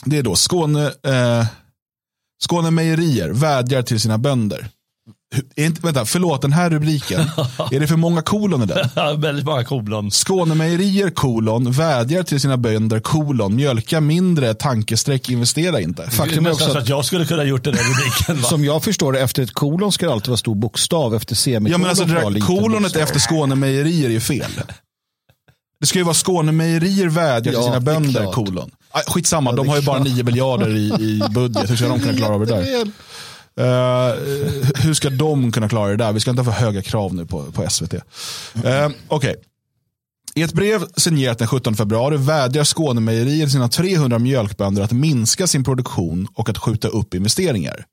det 0.04 0.18
är 0.18 0.22
då 0.22 0.34
Skåne, 0.34 0.86
eh, 0.86 1.46
Skåne 2.42 2.70
Mejerier 2.70 3.30
vädjar 3.30 3.82
till 3.82 4.00
sina 4.00 4.18
bönder. 4.18 4.68
Är 5.56 5.66
inte, 5.66 5.80
vänta, 5.82 6.04
förlåt, 6.04 6.42
den 6.42 6.52
här 6.52 6.70
rubriken, 6.70 7.20
är 7.72 7.80
det 7.80 7.86
för 7.86 7.96
många 7.96 8.22
kolon 8.22 8.62
i 8.62 8.66
den? 8.66 8.88
Ja, 8.94 9.12
väldigt 9.12 9.44
många 9.44 9.64
kolon. 9.64 10.10
Skånemejerier 10.10 11.10
kolon 11.10 11.72
vädjar 11.72 12.22
till 12.22 12.40
sina 12.40 12.56
bönder 12.56 13.00
kolon 13.00 13.56
mjölka 13.56 14.00
mindre 14.00 14.54
tankestreck 14.54 15.30
investera 15.30 15.80
inte. 15.80 16.10
Faktum 16.10 16.44
det 16.44 16.50
är 16.50 16.52
också 16.52 16.70
att 16.70 16.76
att 16.76 16.88
jag 16.88 17.04
skulle 17.04 17.26
kunna 17.26 17.44
gjort 17.44 17.64
den 17.64 17.74
där 17.74 17.82
rubriken. 17.82 18.36
Va? 18.42 18.48
som 18.48 18.64
jag 18.64 18.84
förstår 18.84 19.12
det, 19.12 19.20
efter 19.20 19.42
ett 19.42 19.52
kolon 19.52 19.92
ska 19.92 20.06
det 20.06 20.12
alltid 20.12 20.28
vara 20.28 20.36
stor 20.36 20.54
bokstav. 20.54 21.14
Efter 21.14 21.34
semikolon 21.34 21.72
Ja 21.72 21.78
men 21.78 21.88
alltså 21.88 22.04
det 22.04 22.14
där 22.14 22.40
kolonet 22.40 22.82
bokstav. 22.82 23.02
efter 23.02 23.20
Skånemejerier 23.20 24.08
är 24.08 24.12
ju 24.12 24.20
fel. 24.20 24.50
Det 25.84 25.88
ska 25.88 25.98
ju 25.98 26.04
vara 26.04 26.14
Skånemejerier 26.14 27.08
vädjar 27.08 27.52
Ja, 27.52 27.58
till 27.58 27.66
sina 27.66 27.80
bönder 27.80 28.32
kolon. 28.32 28.70
Aj, 28.90 29.02
Skitsamma, 29.06 29.50
Ja, 29.50 29.56
de 29.56 29.68
har 29.68 29.76
ju 29.76 29.82
bara 29.82 29.96
klart. 29.96 30.08
9 30.08 30.24
miljarder 30.24 30.76
i, 30.76 30.88
i 30.88 31.22
budget. 31.30 31.70
Hur 31.70 31.76
ska 31.76 31.88
de 31.88 32.00
kunna 32.00 32.14
klara 32.14 32.34
av 32.34 32.46
det 32.46 32.46
där? 32.46 32.64
Eh, 33.56 34.14
hur 34.84 34.94
ska 34.94 35.10
de 35.10 35.52
kunna 35.52 35.68
klara 35.68 35.90
det 35.90 35.96
där? 35.96 36.12
Vi 36.12 36.20
ska 36.20 36.30
inte 36.30 36.42
ha 36.42 36.52
för 36.52 36.64
höga 36.64 36.82
krav 36.82 37.14
nu 37.14 37.26
på, 37.26 37.52
på 37.52 37.70
SVT. 37.70 37.94
Uh, 37.94 38.00
Okej. 39.08 39.36
I 40.34 40.42
ett 40.42 40.52
brev 40.52 40.84
signerat 40.96 41.38
den 41.38 41.48
17 41.48 41.74
februari 41.74 42.16
vädjar 42.16 42.64
Skånemejerier 42.64 43.46
sina 43.46 43.68
300 43.68 44.18
mjölkbönder 44.18 44.82
att 44.82 44.92
minska 44.92 45.46
sin 45.46 45.64
produktion 45.64 46.28
och 46.34 46.48
att 46.48 46.58
skjuta 46.58 46.88
upp 46.88 47.14
investeringar. 47.14 47.86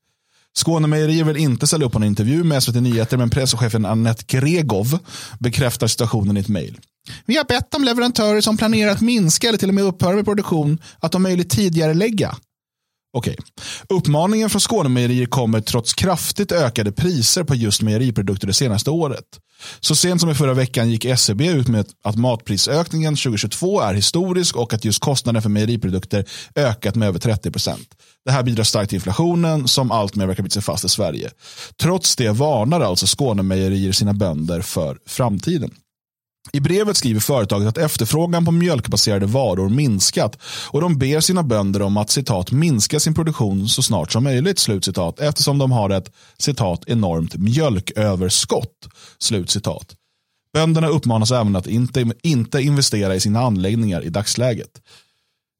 Skånemejerier 0.57 1.23
vill 1.23 1.37
inte 1.37 1.67
ställa 1.67 1.85
upp 1.85 1.91
på 1.91 1.97
en 1.97 2.03
intervju 2.03 2.43
med 2.43 2.63
SVT 2.63 2.75
Nyheter 2.75 3.17
men 3.17 3.29
presschefen 3.29 3.85
Annette 3.85 4.37
Gregov 4.37 4.99
bekräftar 5.39 5.87
situationen 5.87 6.37
i 6.37 6.39
ett 6.39 6.47
mejl. 6.47 6.79
Vi 7.25 7.37
har 7.37 7.43
bett 7.43 7.75
om 7.75 7.83
leverantörer 7.83 8.41
som 8.41 8.57
planerar 8.57 8.91
att 8.91 9.01
minska 9.01 9.47
eller 9.47 9.57
till 9.57 9.69
och 9.69 9.75
med 9.75 9.83
upphöra 9.83 10.15
med 10.15 10.25
produktion 10.25 10.81
att 10.99 11.15
om 11.15 11.23
möjligt 11.23 11.49
tidigare 11.49 11.93
lägga. 11.93 12.35
Okej. 13.13 13.37
Uppmaningen 13.89 14.49
från 14.49 14.59
Skånemejerier 14.59 15.25
kommer 15.25 15.61
trots 15.61 15.93
kraftigt 15.93 16.51
ökade 16.51 16.91
priser 16.91 17.43
på 17.43 17.55
just 17.55 17.81
mejeriprodukter 17.81 18.47
det 18.47 18.53
senaste 18.53 18.89
året. 18.89 19.25
Så 19.79 19.95
sent 19.95 20.21
som 20.21 20.29
i 20.29 20.35
förra 20.35 20.53
veckan 20.53 20.89
gick 20.89 21.05
SCB 21.05 21.47
ut 21.47 21.67
med 21.67 21.85
att 22.03 22.15
matprisökningen 22.15 23.15
2022 23.15 23.81
är 23.81 23.93
historisk 23.93 24.55
och 24.55 24.73
att 24.73 24.85
just 24.85 24.99
kostnaden 24.99 25.41
för 25.41 25.49
mejeriprodukter 25.49 26.25
ökat 26.55 26.95
med 26.95 27.07
över 27.07 27.19
30 27.19 27.51
det 28.25 28.31
här 28.31 28.43
bidrar 28.43 28.63
starkt 28.63 28.89
till 28.89 28.95
inflationen 28.95 29.67
som 29.67 29.91
alltmer 29.91 30.27
verkar 30.27 30.43
bita 30.43 30.53
sig 30.53 30.61
fast 30.61 30.85
i 30.85 30.89
Sverige. 30.89 31.31
Trots 31.81 32.15
det 32.15 32.29
varnar 32.29 32.81
alltså 32.81 33.05
Skånemejerier 33.05 33.91
sina 33.91 34.13
bönder 34.13 34.61
för 34.61 34.97
framtiden. 35.05 35.71
I 36.53 36.59
brevet 36.59 36.97
skriver 36.97 37.19
företaget 37.19 37.67
att 37.67 37.77
efterfrågan 37.77 38.45
på 38.45 38.51
mjölkbaserade 38.51 39.25
varor 39.25 39.69
minskat 39.69 40.37
och 40.67 40.81
de 40.81 40.97
ber 40.97 41.19
sina 41.19 41.43
bönder 41.43 41.81
om 41.81 41.97
att 41.97 42.09
citat 42.09 42.51
minska 42.51 42.99
sin 42.99 43.13
produktion 43.13 43.69
så 43.69 43.81
snart 43.81 44.11
som 44.11 44.23
möjligt 44.23 44.59
slutcitat 44.59 45.19
eftersom 45.19 45.57
de 45.57 45.71
har 45.71 45.89
ett 45.89 46.11
citat 46.37 46.83
enormt 46.87 47.35
mjölköverskott. 47.35 48.87
Slutcitat. 49.19 49.95
Bönderna 50.53 50.87
uppmanas 50.87 51.31
även 51.31 51.55
att 51.55 51.67
inte, 51.67 52.13
inte 52.23 52.61
investera 52.61 53.15
i 53.15 53.19
sina 53.19 53.39
anläggningar 53.39 54.01
i 54.01 54.09
dagsläget. 54.09 54.81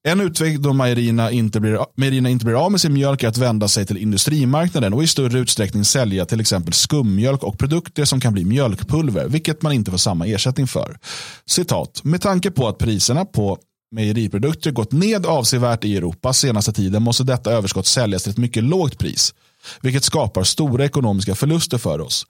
En 0.04 0.22
utväg 0.22 0.62
då 0.62 0.74
mejerierna 0.74 1.32
inte, 1.32 1.60
blir, 1.60 1.80
mejerierna 1.96 2.30
inte 2.30 2.46
blir 2.46 2.66
av 2.66 2.72
med 2.72 2.82
sin 2.82 2.94
mjölk 2.94 3.24
är 3.24 3.28
att 3.28 3.38
vända 3.38 3.68
sig 3.68 3.86
till 3.86 3.98
industrimarknaden 3.98 4.94
och 4.94 5.04
i 5.04 5.08
större 5.08 5.40
utsträckning 5.40 5.86
sälja 5.86 6.26
till 6.26 6.40
exempel 6.40 6.74
skummjölk 6.74 7.44
och 7.44 7.60
produkter 7.60 8.06
som 8.06 8.20
kan 8.20 8.34
bli 8.34 8.46
mjölkpulver, 8.46 9.28
vilket 9.28 9.62
man 9.62 9.72
inte 9.72 9.92
får 9.92 9.98
samma 9.98 10.28
ersättning 10.28 10.68
för. 10.68 10.98
Citat, 11.46 12.04
med 12.04 12.22
tanke 12.22 12.52
på 12.52 12.68
att 12.68 12.78
priserna 12.78 13.26
på 13.26 13.58
mejeriprodukter 13.92 14.72
gått 14.72 14.92
ned 14.92 15.26
avsevärt 15.26 15.84
i 15.84 15.98
Europa 15.98 16.34
senaste 16.34 16.74
tiden 16.74 17.04
måste 17.04 17.24
detta 17.24 17.52
överskott 17.52 17.88
säljas 17.88 18.24
till 18.24 18.32
ett 18.32 18.38
mycket 18.38 18.64
lågt 18.64 18.98
pris, 18.98 19.34
vilket 19.82 20.04
skapar 20.04 20.44
stora 20.44 20.86
ekonomiska 20.86 21.36
förluster 21.36 21.78
för 21.78 22.02
oss, 22.02 22.26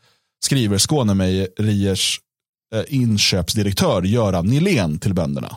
skriver 0.46 0.78
Skånemejeriers 0.78 2.20
eh, 2.76 2.84
inköpsdirektör 2.88 4.02
Göran 4.02 4.48
Nilén 4.48 5.00
till 5.00 5.14
bönderna. 5.14 5.56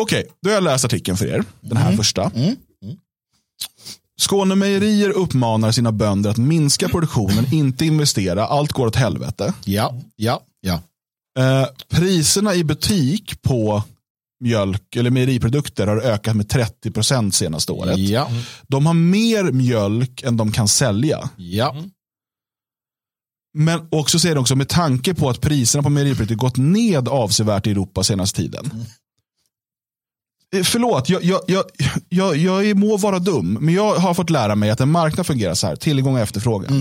Okej, 0.00 0.26
då 0.42 0.50
har 0.50 0.54
jag 0.54 0.64
läst 0.64 0.84
artikeln 0.84 1.16
för 1.16 1.26
er. 1.26 1.44
Den 1.60 1.76
här 1.76 1.96
första. 1.96 2.30
Skånemejerier 4.20 5.10
uppmanar 5.10 5.72
sina 5.72 5.92
bönder 5.92 6.30
att 6.30 6.36
minska 6.36 6.88
produktionen, 6.88 7.46
inte 7.54 7.84
investera. 7.86 8.46
Allt 8.46 8.72
går 8.72 8.86
åt 8.86 8.96
helvete. 8.96 9.54
Ja, 9.64 9.94
ja, 10.16 10.42
ja. 10.60 10.82
Eh, 11.38 11.66
priserna 11.88 12.54
i 12.54 12.64
butik 12.64 13.42
på 13.42 13.82
mjölk 14.44 14.96
eller 14.96 15.10
mejeriprodukter 15.10 15.86
har 15.86 15.96
ökat 15.96 16.36
med 16.36 16.48
30 16.48 16.90
procent 16.90 17.34
senaste 17.34 17.72
året. 17.72 17.98
Ja, 17.98 18.30
De 18.62 18.86
har 18.86 18.94
mer 18.94 19.44
mjölk 19.44 20.22
än 20.22 20.36
de 20.36 20.52
kan 20.52 20.68
sälja. 20.68 21.30
ja. 21.36 21.76
Men 23.58 23.88
också 23.90 24.18
säger 24.18 24.34
de 24.34 24.40
också 24.40 24.56
med 24.56 24.68
tanke 24.68 25.14
på 25.14 25.30
att 25.30 25.40
priserna 25.40 25.82
på 25.82 25.88
mejeriprodukter 25.90 26.34
gått 26.34 26.56
ned 26.56 27.08
avsevärt 27.08 27.66
i 27.66 27.70
Europa 27.70 28.04
senaste 28.04 28.36
tiden. 28.36 28.84
Eh, 30.56 30.62
Förlåt, 30.62 31.08
jag, 31.08 31.24
jag, 31.24 31.40
jag, 31.46 31.64
jag, 32.08 32.36
jag 32.36 32.76
må 32.76 32.96
vara 32.96 33.18
dum, 33.18 33.58
men 33.60 33.74
jag 33.74 33.94
har 33.94 34.14
fått 34.14 34.30
lära 34.30 34.54
mig 34.54 34.70
att 34.70 34.80
en 34.80 34.90
marknad 34.90 35.26
fungerar 35.26 35.54
så 35.54 35.66
här, 35.66 35.76
tillgång 35.76 36.14
och 36.14 36.20
efterfrågan. 36.20 36.72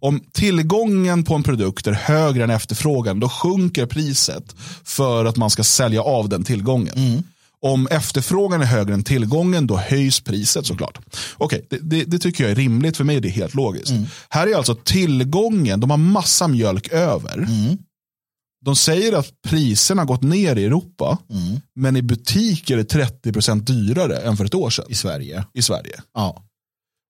Om 0.00 0.20
tillgången 0.32 1.24
på 1.24 1.34
en 1.34 1.42
produkt 1.42 1.86
är 1.86 1.92
högre 1.92 2.44
än 2.44 2.50
efterfrågan, 2.50 3.20
då 3.20 3.28
sjunker 3.28 3.86
priset 3.86 4.56
för 4.84 5.24
att 5.24 5.36
man 5.36 5.50
ska 5.50 5.64
sälja 5.64 6.02
av 6.02 6.28
den 6.28 6.44
tillgången. 6.44 7.22
Om 7.62 7.86
efterfrågan 7.90 8.60
är 8.62 8.66
högre 8.66 8.94
än 8.94 9.04
tillgången, 9.04 9.66
då 9.66 9.76
höjs 9.76 10.20
priset 10.20 10.66
såklart. 10.66 10.98
Okej, 11.36 11.66
det, 11.70 11.78
det, 11.82 12.04
det 12.04 12.18
tycker 12.18 12.44
jag 12.44 12.50
är 12.50 12.56
rimligt. 12.56 12.96
För 12.96 13.04
mig 13.04 13.16
är 13.16 13.20
det 13.20 13.28
helt 13.28 13.54
logiskt. 13.54 13.92
Här 14.28 14.46
är 14.46 14.54
alltså 14.56 14.74
tillgången, 14.74 15.80
de 15.80 15.90
har 15.90 15.96
massa 15.96 16.48
mjölk 16.48 16.88
över. 16.88 17.46
De 18.64 18.76
säger 18.76 19.12
att 19.12 19.42
priserna 19.48 20.02
har 20.02 20.06
gått 20.06 20.22
ner 20.22 20.56
i 20.56 20.64
Europa, 20.64 21.18
men 21.74 21.96
i 21.96 22.02
butik 22.02 22.70
är 22.70 22.76
det 22.76 22.94
30% 23.24 23.60
dyrare 23.60 24.16
än 24.16 24.36
för 24.36 24.44
ett 24.44 24.54
år 24.54 24.70
sedan 24.70 24.84
I 24.88 24.94
Sverige. 24.94 25.44
i 25.54 25.62
Sverige. 25.62 26.02
Ja. 26.14 26.44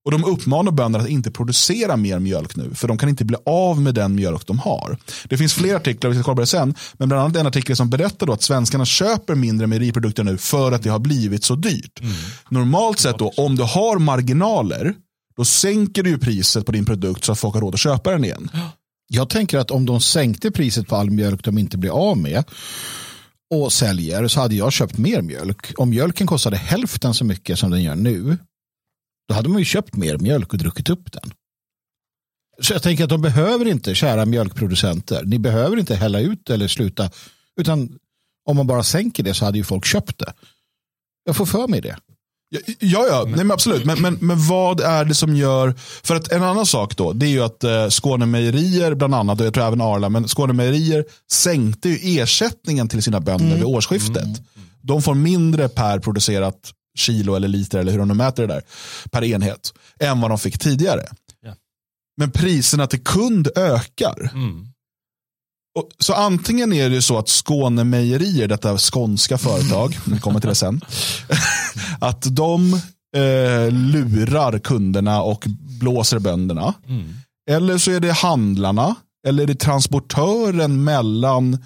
Och 0.05 0.13
de 0.13 0.25
uppmanar 0.25 0.73
bönder 0.73 1.01
att 1.01 1.09
inte 1.09 1.31
producera 1.31 1.97
mer 1.97 2.19
mjölk 2.19 2.57
nu, 2.57 2.75
för 2.75 2.89
de 2.89 2.99
kan 2.99 3.09
inte 3.09 3.25
bli 3.25 3.37
av 3.47 3.81
med 3.81 3.95
den 3.95 4.15
mjölk 4.15 4.47
de 4.47 4.59
har. 4.59 4.99
Det 5.29 5.39
finns 5.39 5.55
fler 5.55 5.75
artiklar, 5.77 6.11
vi 6.11 6.17
ska 6.17 6.25
kolla 6.25 6.35
på 6.35 6.41
det 6.41 6.47
sen, 6.47 6.75
men 6.93 7.09
bland 7.09 7.23
annat 7.23 7.37
en 7.37 7.47
artikel 7.47 7.77
som 7.77 7.91
berättar 7.91 8.27
då 8.27 8.33
att 8.33 8.43
svenskarna 8.43 8.85
köper 8.85 9.35
mindre 9.35 9.67
mejeriprodukter 9.67 10.25
nu 10.25 10.39
för 10.39 10.73
att 10.73 10.83
det 10.83 10.91
har 10.91 10.99
blivit 10.99 11.45
så 11.45 11.55
dyrt. 11.55 12.01
Normalt 12.49 12.99
sett 12.99 13.19
då, 13.19 13.33
om 13.37 13.57
du 13.57 13.63
har 13.63 13.99
marginaler, 13.99 14.95
då 15.37 15.45
sänker 15.45 16.03
du 16.03 16.19
priset 16.19 16.67
på 16.67 16.73
din 16.73 16.85
produkt 16.85 17.25
så 17.25 17.33
att 17.33 17.39
folk 17.39 17.55
har 17.55 17.61
råd 17.61 17.75
att 17.75 17.81
köpa 17.81 18.11
den 18.11 18.25
igen. 18.25 18.51
Jag 19.09 19.31
tänker 19.31 19.59
att 19.59 19.71
om 19.71 19.87
de 19.87 20.01
sänkte 20.01 20.51
priset 20.51 20.89
på 20.89 20.97
all 20.97 21.11
mjölk 21.11 21.45
de 21.45 21.59
inte 21.59 21.79
blir 21.79 21.91
av 21.91 22.19
med 22.19 22.45
och 23.51 23.73
säljer 23.73 24.29
så 24.29 24.41
hade 24.41 24.55
jag 24.55 24.73
köpt 24.73 24.99
mer 24.99 25.23
mjölk. 25.23 25.73
Om 25.77 25.91
mjölken 25.91 26.27
kostade 26.27 26.57
hälften 26.57 27.15
så 27.15 27.25
mycket 27.25 27.59
som 27.59 27.71
den 27.71 27.83
gör 27.83 27.95
nu 27.95 28.39
då 29.29 29.35
hade 29.35 29.49
man 29.49 29.59
ju 29.59 29.65
köpt 29.65 29.97
mer 29.97 30.19
mjölk 30.19 30.53
och 30.53 30.59
druckit 30.59 30.91
upp 30.91 31.13
den. 31.13 31.33
Så 32.61 32.73
jag 32.73 32.83
tänker 32.83 33.05
att 33.05 33.11
de 33.11 33.23
behöver 33.23 33.67
inte, 33.67 33.95
kära 33.95 34.27
mjölkproducenter, 34.27 35.25
ni 35.25 35.39
behöver 35.39 35.77
inte 35.77 35.95
hälla 35.95 36.21
ut 36.21 36.51
eller 36.51 36.69
sluta, 36.69 37.11
utan 37.61 37.99
om 38.45 38.57
man 38.57 38.67
bara 38.67 38.83
sänker 38.83 39.23
det 39.23 39.35
så 39.35 39.45
hade 39.45 39.59
ju 39.59 39.65
folk 39.65 39.85
köpt 39.85 40.19
det. 40.19 40.33
Jag 41.25 41.37
får 41.37 41.47
för 41.47 41.69
mig 41.69 41.81
det. 41.81 41.97
Ja, 42.51 42.61
ja, 42.79 43.07
ja. 43.09 43.25
Nej, 43.27 43.37
men 43.37 43.51
absolut. 43.51 43.85
Men, 43.85 44.03
men, 44.03 44.19
men 44.21 44.47
vad 44.47 44.81
är 44.81 45.05
det 45.05 45.15
som 45.15 45.37
gör... 45.37 45.75
För 46.03 46.15
att 46.15 46.33
en 46.33 46.43
annan 46.43 46.67
sak 46.67 46.97
då, 46.97 47.13
det 47.13 47.27
är 47.27 47.31
ju 47.31 47.43
att 47.43 47.65
eh, 47.65 47.89
Skånemejerier 47.89 48.95
bland 48.95 49.15
annat, 49.15 49.41
och 49.41 49.47
jag 49.47 49.55
tror 49.55 49.67
även 49.67 49.81
Arla, 49.81 50.09
men 50.09 50.29
Skånemejerier 50.29 51.05
sänkte 51.33 51.89
ju 51.89 52.21
ersättningen 52.21 52.89
till 52.89 53.03
sina 53.03 53.21
bönder 53.21 53.57
vid 53.57 53.65
årsskiftet. 53.65 54.43
De 54.81 55.03
får 55.03 55.15
mindre 55.15 55.69
per 55.69 55.99
producerat 55.99 56.73
kilo 56.99 57.35
eller 57.35 57.49
liter, 57.49 57.79
eller 57.79 57.93
hur 57.93 57.99
de 57.99 58.09
nu 58.09 58.15
mäter 58.15 58.47
det 58.47 58.55
där, 58.55 58.63
per 59.11 59.25
enhet, 59.25 59.75
än 60.01 60.21
vad 60.21 60.31
de 60.31 60.39
fick 60.39 60.59
tidigare. 60.59 61.07
Ja. 61.43 61.55
Men 62.17 62.31
priserna 62.31 62.87
till 62.87 63.05
kund 63.05 63.49
ökar. 63.57 64.31
Och, 65.79 65.91
så 65.99 66.15
antingen 66.15 66.73
är 66.73 66.89
det 66.89 66.95
ju 66.95 67.03
så 67.03 67.19
att 67.19 67.29
Skånemejerier, 67.29 68.49
detta 68.49 68.79
skånska 68.79 69.39
företag, 69.39 69.99
vi 70.07 70.19
kommer 70.19 70.41
till 70.41 70.49
det 70.49 70.55
sen, 70.55 70.81
att 72.01 72.37
de 72.37 72.75
eh, 73.17 73.73
lurar 73.73 74.59
kunderna 74.59 75.23
och 75.23 75.45
blåser 75.81 76.19
bönderna. 76.19 76.75
Eller 77.51 77.79
så 77.79 77.91
är 77.91 78.01
det 78.01 78.13
handlarna, 78.13 78.95
eller 79.27 79.43
är 79.43 79.47
det 79.47 79.55
transportören 79.55 80.85
mellan 80.85 81.59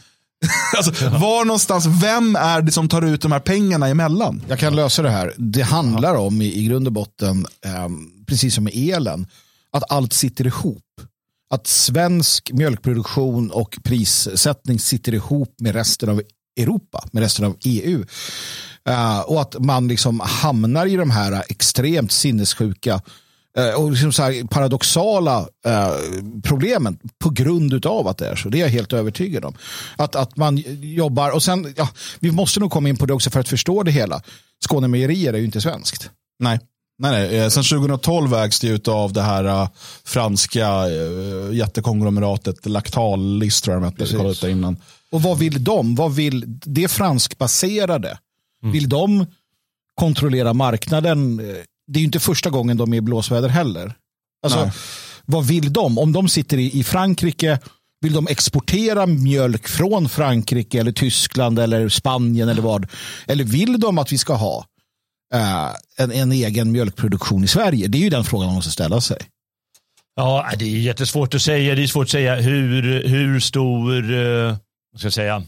Alltså, 0.76 1.08
var 1.08 1.44
någonstans, 1.44 1.86
vem 1.86 2.36
är 2.36 2.62
det 2.62 2.72
som 2.72 2.88
tar 2.88 3.02
ut 3.02 3.22
de 3.22 3.32
här 3.32 3.40
pengarna 3.40 3.88
emellan? 3.88 4.42
Jag 4.48 4.58
kan 4.58 4.76
lösa 4.76 5.02
det 5.02 5.10
här. 5.10 5.32
Det 5.36 5.62
handlar 5.62 6.14
om 6.14 6.42
i, 6.42 6.58
i 6.58 6.64
grund 6.64 6.86
och 6.86 6.92
botten, 6.92 7.46
ehm, 7.66 8.10
precis 8.26 8.54
som 8.54 8.64
med 8.64 8.72
elen, 8.76 9.26
att 9.72 9.92
allt 9.92 10.12
sitter 10.12 10.46
ihop. 10.46 10.84
Att 11.52 11.66
svensk 11.66 12.52
mjölkproduktion 12.52 13.50
och 13.50 13.78
prissättning 13.84 14.78
sitter 14.78 15.14
ihop 15.14 15.54
med 15.60 15.74
resten 15.74 16.08
av 16.08 16.22
Europa, 16.60 17.04
med 17.12 17.22
resten 17.22 17.44
av 17.44 17.56
EU. 17.64 17.98
Uh, 18.88 18.94
eh, 18.94 19.20
och 19.20 19.40
att 19.40 19.56
man 19.58 19.88
liksom 19.88 20.20
hamnar 20.20 20.86
i 20.86 20.96
de 20.96 21.10
här 21.10 21.44
extremt 21.48 22.12
sinnessjuka 22.12 23.00
uh, 23.58 23.74
och 23.74 23.90
liksom 23.90 24.12
så 24.12 24.22
här 24.22 24.46
paradoxala 24.46 25.40
uh, 25.40 26.40
problemen 26.42 26.98
på 27.18 27.30
grund 27.30 27.86
av 27.86 28.08
att 28.08 28.18
det 28.18 28.28
är 28.28 28.36
så. 28.36 28.48
Det 28.48 28.58
är 28.58 28.62
jag 28.62 28.68
helt 28.68 28.92
övertygad 28.92 29.44
om. 29.44 29.54
Att, 29.96 30.16
att 30.16 30.36
man 30.36 30.56
jobbar, 30.80 31.30
och 31.30 31.42
sen, 31.42 31.74
ja, 31.76 31.88
vi 32.20 32.30
måste 32.30 32.60
nog 32.60 32.70
komma 32.70 32.88
in 32.88 32.96
på 32.96 33.06
det 33.06 33.12
också 33.12 33.30
för 33.30 33.40
att 33.40 33.48
förstå 33.48 33.82
det 33.82 33.90
hela. 33.90 34.22
Skånemejerier 34.68 35.32
är 35.32 35.38
ju 35.38 35.44
inte 35.44 35.60
svenskt. 35.60 36.10
Nej. 36.38 36.60
Nej, 37.02 37.10
nej. 37.10 37.38
Eh, 37.38 37.48
Sen 37.48 37.62
2012 37.62 38.34
ägs 38.34 38.60
det 38.60 38.68
ut 38.68 38.88
av 38.88 39.12
det 39.12 39.22
här 39.22 39.44
uh, 39.44 39.68
franska 40.04 40.88
uh, 40.88 41.54
jättekonglomeratet 41.54 42.66
Lactalis 42.66 43.62
tror 43.62 43.74
jag 43.74 43.82
de 43.82 43.86
hette. 43.86 43.98
Precis. 43.98 44.16
Kolla 44.16 44.30
ut 44.30 44.40
det 44.40 44.50
innan. 44.50 44.76
Och 45.12 45.22
vad 45.22 45.38
vill 45.38 45.64
de? 45.64 45.94
Vad 45.94 46.14
vill 46.14 46.44
det 46.46 46.88
franskbaserade? 46.88 48.18
Vill 48.72 48.88
de 48.88 49.26
kontrollera 49.94 50.54
marknaden? 50.54 51.36
Det 51.86 51.98
är 51.98 52.00
ju 52.00 52.04
inte 52.04 52.20
första 52.20 52.50
gången 52.50 52.76
de 52.76 52.92
är 52.92 52.96
i 52.96 53.00
blåsväder 53.00 53.48
heller. 53.48 53.94
Alltså, 54.42 54.60
Nej. 54.60 54.72
vad 55.24 55.46
vill 55.46 55.72
de? 55.72 55.98
Om 55.98 56.12
de 56.12 56.28
sitter 56.28 56.58
i, 56.58 56.78
i 56.78 56.84
Frankrike, 56.84 57.58
vill 58.00 58.12
de 58.12 58.26
exportera 58.30 59.06
mjölk 59.06 59.68
från 59.68 60.08
Frankrike 60.08 60.80
eller 60.80 60.92
Tyskland 60.92 61.58
eller 61.58 61.88
Spanien 61.88 62.48
eller 62.48 62.62
vad? 62.62 62.86
Eller 63.26 63.44
vill 63.44 63.80
de 63.80 63.98
att 63.98 64.12
vi 64.12 64.18
ska 64.18 64.34
ha 64.34 64.58
eh, 64.58 64.64
Eh, 65.34 65.70
en, 65.96 66.12
en 66.12 66.32
egen 66.32 66.72
mjölkproduktion 66.72 67.44
i 67.44 67.46
Sverige? 67.46 67.88
Det 67.88 67.98
är 67.98 68.02
ju 68.02 68.10
den 68.10 68.24
frågan 68.24 68.46
man 68.46 68.54
måste 68.54 68.70
ställa 68.70 69.00
sig. 69.00 69.18
Ja, 70.16 70.50
det 70.58 70.64
är 70.64 70.68
jättesvårt 70.68 71.34
att 71.34 71.42
säga. 71.42 71.74
Det 71.74 71.82
är 71.82 71.86
svårt 71.86 72.04
att 72.04 72.10
säga 72.10 72.34
hur, 72.34 73.08
hur 73.08 73.40
stor 73.40 74.14
eh, 74.14 74.56
vad 74.92 75.00
ska 75.00 75.06
jag 75.06 75.12
säga, 75.12 75.42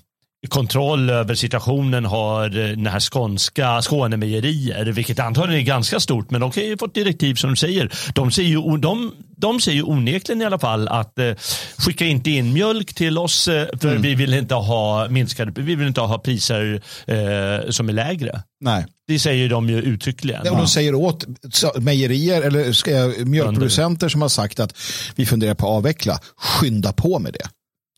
kontroll 0.49 1.11
över 1.11 1.35
situationen 1.35 2.05
har 2.05 2.45
eh, 2.45 2.69
den 2.69 2.87
här 2.87 3.01
skånska 3.01 3.83
Skånemejerier, 3.83 4.85
vilket 4.85 5.19
antagligen 5.19 5.61
är 5.61 5.67
ganska 5.67 6.01
stort, 6.01 6.31
men 6.31 6.41
de 6.41 6.51
kan 6.51 6.65
ju 6.65 6.77
fått 6.77 6.95
direktiv 6.95 7.35
som 7.35 7.51
du 7.51 7.57
säger. 7.57 7.91
De 8.15 8.31
säger 8.31 8.49
ju, 8.49 8.77
de, 8.77 9.13
de 9.37 9.61
säger 9.61 9.77
ju 9.77 9.83
onekligen 9.83 10.43
i 10.43 10.45
alla 10.45 10.59
fall 10.59 10.89
att 10.89 11.19
eh, 11.19 11.33
skicka 11.77 12.05
inte 12.05 12.31
in 12.31 12.53
mjölk 12.53 12.95
till 12.95 13.19
oss 13.19 13.49
eh, 13.49 13.67
för 13.81 13.97
vi 13.97 14.15
vill 14.15 14.35
inte 14.35 14.55
ha 14.55 15.09
minskade, 15.09 15.63
vi 15.63 15.75
vill 15.75 15.87
inte 15.87 16.01
ha 16.01 16.19
priser 16.19 16.83
eh, 17.07 17.71
som 17.71 17.89
är 17.89 17.93
lägre. 17.93 18.43
Nej. 18.61 18.87
Det 19.07 19.19
säger 19.19 19.49
de 19.49 19.69
ju 19.69 19.81
uttryckligen. 19.83 20.41
Och 20.41 20.57
de 20.57 20.69
säger 20.69 20.95
åt 20.95 21.27
mejerier 21.77 22.43
eller 22.43 23.25
mjölkproducenter 23.25 24.09
som 24.09 24.23
har 24.23 24.29
sagt 24.29 24.61
att 24.61 24.77
vi 25.17 25.27
funderar 25.27 25.55
på 25.55 25.67
att 25.67 25.73
avveckla, 25.73 26.21
skynda 26.37 26.93
på 26.93 27.19
med 27.19 27.33
det. 27.33 27.49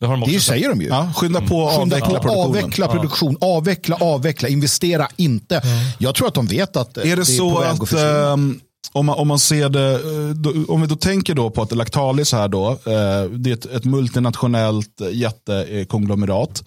Det 0.01 0.07
har 0.07 0.13
de 0.15 0.23
också 0.23 0.35
Det 0.35 0.41
säger 0.41 0.69
de 0.69 0.81
ju. 0.81 0.89
Ja, 0.89 1.13
skynda 1.17 1.41
på 1.41 1.69
att 1.69 1.77
Skynda 1.77 1.97
avveckla 1.97 2.19
på, 2.19 2.23
produktionen. 2.23 2.49
avveckla 2.49 2.89
produktion, 2.89 3.37
avveckla, 3.41 3.97
avveckla, 4.01 4.49
investera 4.49 5.09
inte. 5.17 5.63
Jag 5.99 6.15
tror 6.15 6.29
att 6.29 6.35
de 6.35 6.47
vet 6.47 6.77
att 6.77 6.97
Är 6.97 7.03
det, 7.05 7.17
på 7.17 7.25
så 7.25 7.61
väg 7.61 7.69
att 7.71 7.79
försvinna. 7.79 8.33
ehm, 8.33 8.61
om, 8.93 9.07
man, 9.07 9.19
om 9.19 9.29
man 9.29 9.39
ser 9.39 9.69
det, 9.69 9.93
eh, 9.95 10.29
då, 10.35 10.73
om 10.75 10.81
vi 10.81 10.87
då 10.87 10.97
tänker 10.97 11.35
då 11.35 11.51
på 11.51 11.63
att 11.63 11.73
Lactalis 11.77 12.33
här 12.33 12.49
då, 12.49 12.71
eh, 12.71 13.31
det 13.31 13.51
är 13.51 13.55
ett, 13.55 13.67
ett 13.67 13.85
multinationellt 13.85 15.01
jättekonglomerat 15.13 16.65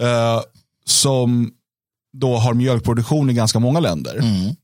eh, 0.00 0.40
som 0.86 1.50
då 2.16 2.36
har 2.36 2.54
mjölkproduktion 2.54 3.30
i 3.30 3.32
ganska 3.34 3.58
många 3.58 3.80
länder. 3.80 4.16
Mm. 4.16 4.54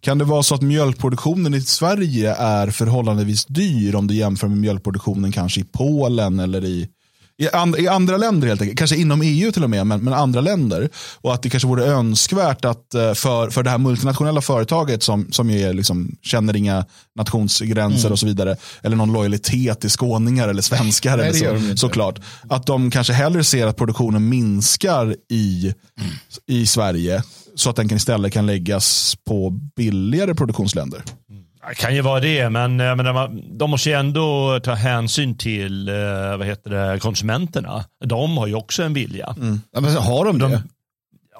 Kan 0.00 0.18
det 0.18 0.24
vara 0.24 0.42
så 0.42 0.54
att 0.54 0.62
mjölkproduktionen 0.62 1.54
i 1.54 1.60
Sverige 1.60 2.34
är 2.34 2.70
förhållandevis 2.70 3.44
dyr 3.44 3.94
om 3.94 4.06
du 4.06 4.14
jämför 4.14 4.48
med 4.48 4.58
mjölkproduktionen 4.58 5.32
kanske 5.32 5.60
i 5.60 5.64
Polen 5.64 6.40
eller 6.40 6.64
i, 6.64 6.88
i, 7.38 7.48
and, 7.48 7.78
i 7.78 7.88
andra 7.88 8.16
länder 8.16 8.48
helt 8.48 8.60
enkelt. 8.60 8.78
Kanske 8.78 8.96
inom 8.96 9.22
EU 9.22 9.52
till 9.52 9.64
och 9.64 9.70
med, 9.70 9.86
men, 9.86 10.04
men 10.04 10.14
andra 10.14 10.40
länder. 10.40 10.88
Och 11.20 11.34
att 11.34 11.42
det 11.42 11.50
kanske 11.50 11.66
vore 11.66 11.84
önskvärt 11.84 12.64
att 12.64 12.94
eh, 12.94 13.14
för, 13.14 13.50
för 13.50 13.62
det 13.62 13.70
här 13.70 13.78
multinationella 13.78 14.40
företaget 14.40 15.02
som, 15.02 15.32
som 15.32 15.50
är 15.50 15.72
liksom, 15.72 16.16
känner 16.22 16.56
inga 16.56 16.84
nationsgränser 17.18 18.00
Mm. 18.04 18.12
och 18.12 18.18
så 18.18 18.26
vidare. 18.26 18.56
Eller 18.82 18.96
någon 18.96 19.12
lojalitet 19.12 19.80
till 19.80 19.90
skåningar 19.90 20.48
eller 20.48 20.62
svenskar. 20.62 21.16
Nej, 21.16 21.26
eller 21.44 21.70
så, 21.70 21.76
såklart. 21.76 22.20
Att 22.48 22.66
de 22.66 22.90
kanske 22.90 23.12
hellre 23.12 23.44
ser 23.44 23.66
att 23.66 23.76
produktionen 23.76 24.28
minskar 24.28 25.16
i, 25.30 25.74
i 26.46 26.66
Sverige. 26.66 27.22
Så 27.56 27.70
att 27.70 27.76
den 27.76 27.88
kan 27.88 27.96
istället 27.96 28.32
kan 28.32 28.46
läggas 28.46 29.16
på 29.26 29.50
billigare 29.76 30.34
produktionsländer. 30.34 31.02
Det 31.68 31.74
kan 31.74 31.94
ju 31.94 32.00
vara 32.00 32.20
det, 32.20 32.50
men 32.50 32.78
jag 32.78 32.96
menar, 32.96 33.12
man- 33.12 33.58
de 33.58 33.70
måste 33.70 33.88
ju 33.90 33.94
ändå 33.96 34.60
ta 34.62 34.74
hänsyn 34.74 35.38
till 35.38 35.88
eh, 35.88 35.94
vad 36.38 36.46
heter 36.46 36.70
det, 36.70 36.98
konsumenterna. 37.00 37.84
De 38.04 38.36
har 38.38 38.46
ju 38.46 38.54
också 38.54 38.82
en 38.82 38.94
vilja. 38.94 39.34
Ja, 39.72 39.80
men 39.80 39.96
har 39.96 40.24
de 40.24 40.38
det? 40.50 40.62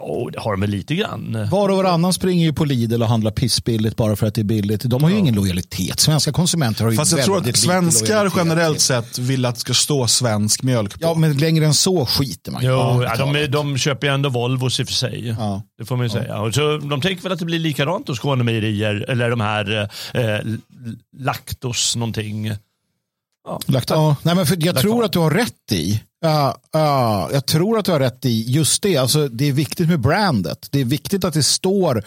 Oh, 0.01 0.31
det 0.31 0.39
har 0.41 0.51
de 0.53 0.61
väl 0.61 0.71
lite 0.71 0.95
grann. 0.95 1.49
Var 1.51 1.69
och 1.69 1.77
varannan 1.77 2.13
springer 2.13 2.45
ju 2.47 2.53
på 2.53 2.65
Lidl 2.65 3.03
och 3.03 3.09
handlar 3.09 3.31
pissbilligt 3.31 3.97
bara 3.97 4.17
för 4.17 4.27
att 4.27 4.35
det 4.35 4.41
är 4.41 4.45
billigt. 4.45 4.83
De 4.85 5.03
har 5.03 5.11
ju 5.11 5.17
ingen 5.17 5.35
lojalitet. 5.35 6.01
Svenska 6.01 6.33
konsumenter 6.33 6.85
har 6.85 6.91
ju 6.91 6.97
Fast 6.97 7.13
jag 7.17 7.25
tror 7.25 7.39
att 7.49 7.57
svenskar 7.57 8.33
generellt 8.37 8.81
sett 8.81 9.19
vill 9.19 9.45
att 9.45 9.55
det 9.55 9.61
ska 9.61 9.75
stå 9.75 10.07
svensk 10.07 10.63
mjölk 10.63 10.93
på. 10.95 10.99
Ja, 11.01 11.15
men 11.15 11.37
längre 11.39 11.67
än 11.67 11.75
så 11.75 12.07
skiter 12.07 12.53
man. 12.53 12.61
Jo, 12.65 12.71
Ja, 12.71 13.03
ja, 13.05 13.17
de, 13.17 13.37
är- 13.37 13.49
de 13.49 13.79
köper 13.79 14.07
ju 14.07 14.13
ändå 14.15 14.29
Volvos 14.29 14.81
i 14.81 14.83
och 14.83 14.87
för 14.87 14.95
sig. 14.95 15.29
Ja. 15.39 15.63
Det 15.79 15.85
får 15.85 15.97
man 15.97 16.07
ju 16.07 16.11
säga. 16.11 16.41
Och 16.41 16.55
så, 16.55 16.79
de 16.79 17.01
tänker 17.01 17.23
väl 17.23 17.33
att 17.33 17.39
det 17.39 17.45
blir 17.45 17.59
likadant 17.59 18.09
hos 18.09 18.19
Skånemejerier 18.19 19.05
eller 19.09 19.31
de 19.31 19.41
här 19.41 19.91
eh, 20.15 20.41
Lactos 21.19 21.97
någonting. 21.97 22.53
Lagt, 23.67 23.91
ja. 23.91 24.17
Nej, 24.23 24.35
men 24.35 24.47
för 24.47 24.57
jag 24.57 24.67
Lagt 24.75 24.81
tror 24.81 25.05
att 25.05 25.13
du 25.13 25.19
har 25.19 25.31
rätt 25.31 25.73
i. 25.73 26.03
Ja, 26.25 26.59
ja, 26.73 27.31
jag 27.33 27.47
tror 27.47 27.79
att 27.79 27.85
du 27.85 27.93
har 27.93 28.01
rätt 28.01 28.25
i 28.25 28.43
just 28.43 28.83
det. 28.83 28.97
Alltså, 28.97 29.29
det 29.29 29.49
är 29.49 29.53
viktigt 29.53 29.89
med 29.89 30.01
brandet. 30.01 30.69
Det 30.71 30.81
är 30.81 30.85
viktigt 30.85 31.25
att 31.25 31.35
det 31.35 31.43
står 31.43 32.05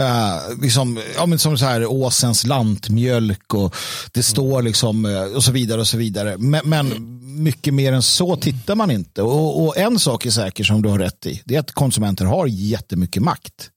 Uh, 0.00 0.60
liksom, 0.62 1.00
ja, 1.16 1.26
men 1.26 1.38
som 1.38 1.58
så 1.58 1.64
här, 1.64 1.86
Åsens 1.86 2.46
lantmjölk 2.46 3.54
och 3.54 3.74
det 4.12 4.22
står 4.22 4.62
liksom 4.62 5.04
eh, 5.04 5.22
och 5.22 5.44
så 5.44 5.52
vidare 5.52 5.80
och 5.80 5.86
så 5.86 5.96
vidare. 5.96 6.38
Men, 6.38 6.60
men 6.64 7.18
mycket 7.42 7.74
mer 7.74 7.92
än 7.92 8.02
så 8.02 8.36
tittar 8.36 8.74
man 8.74 8.90
inte. 8.90 9.22
Och, 9.22 9.64
och 9.64 9.76
en 9.76 9.98
sak 9.98 10.26
är 10.26 10.30
säker 10.30 10.64
som 10.64 10.82
du 10.82 10.88
har 10.88 10.98
rätt 10.98 11.26
i. 11.26 11.42
Det 11.44 11.56
är 11.56 11.60
att 11.60 11.72
konsumenter 11.72 12.24
har 12.24 12.46
jättemycket 12.46 13.22
makt. 13.22 13.70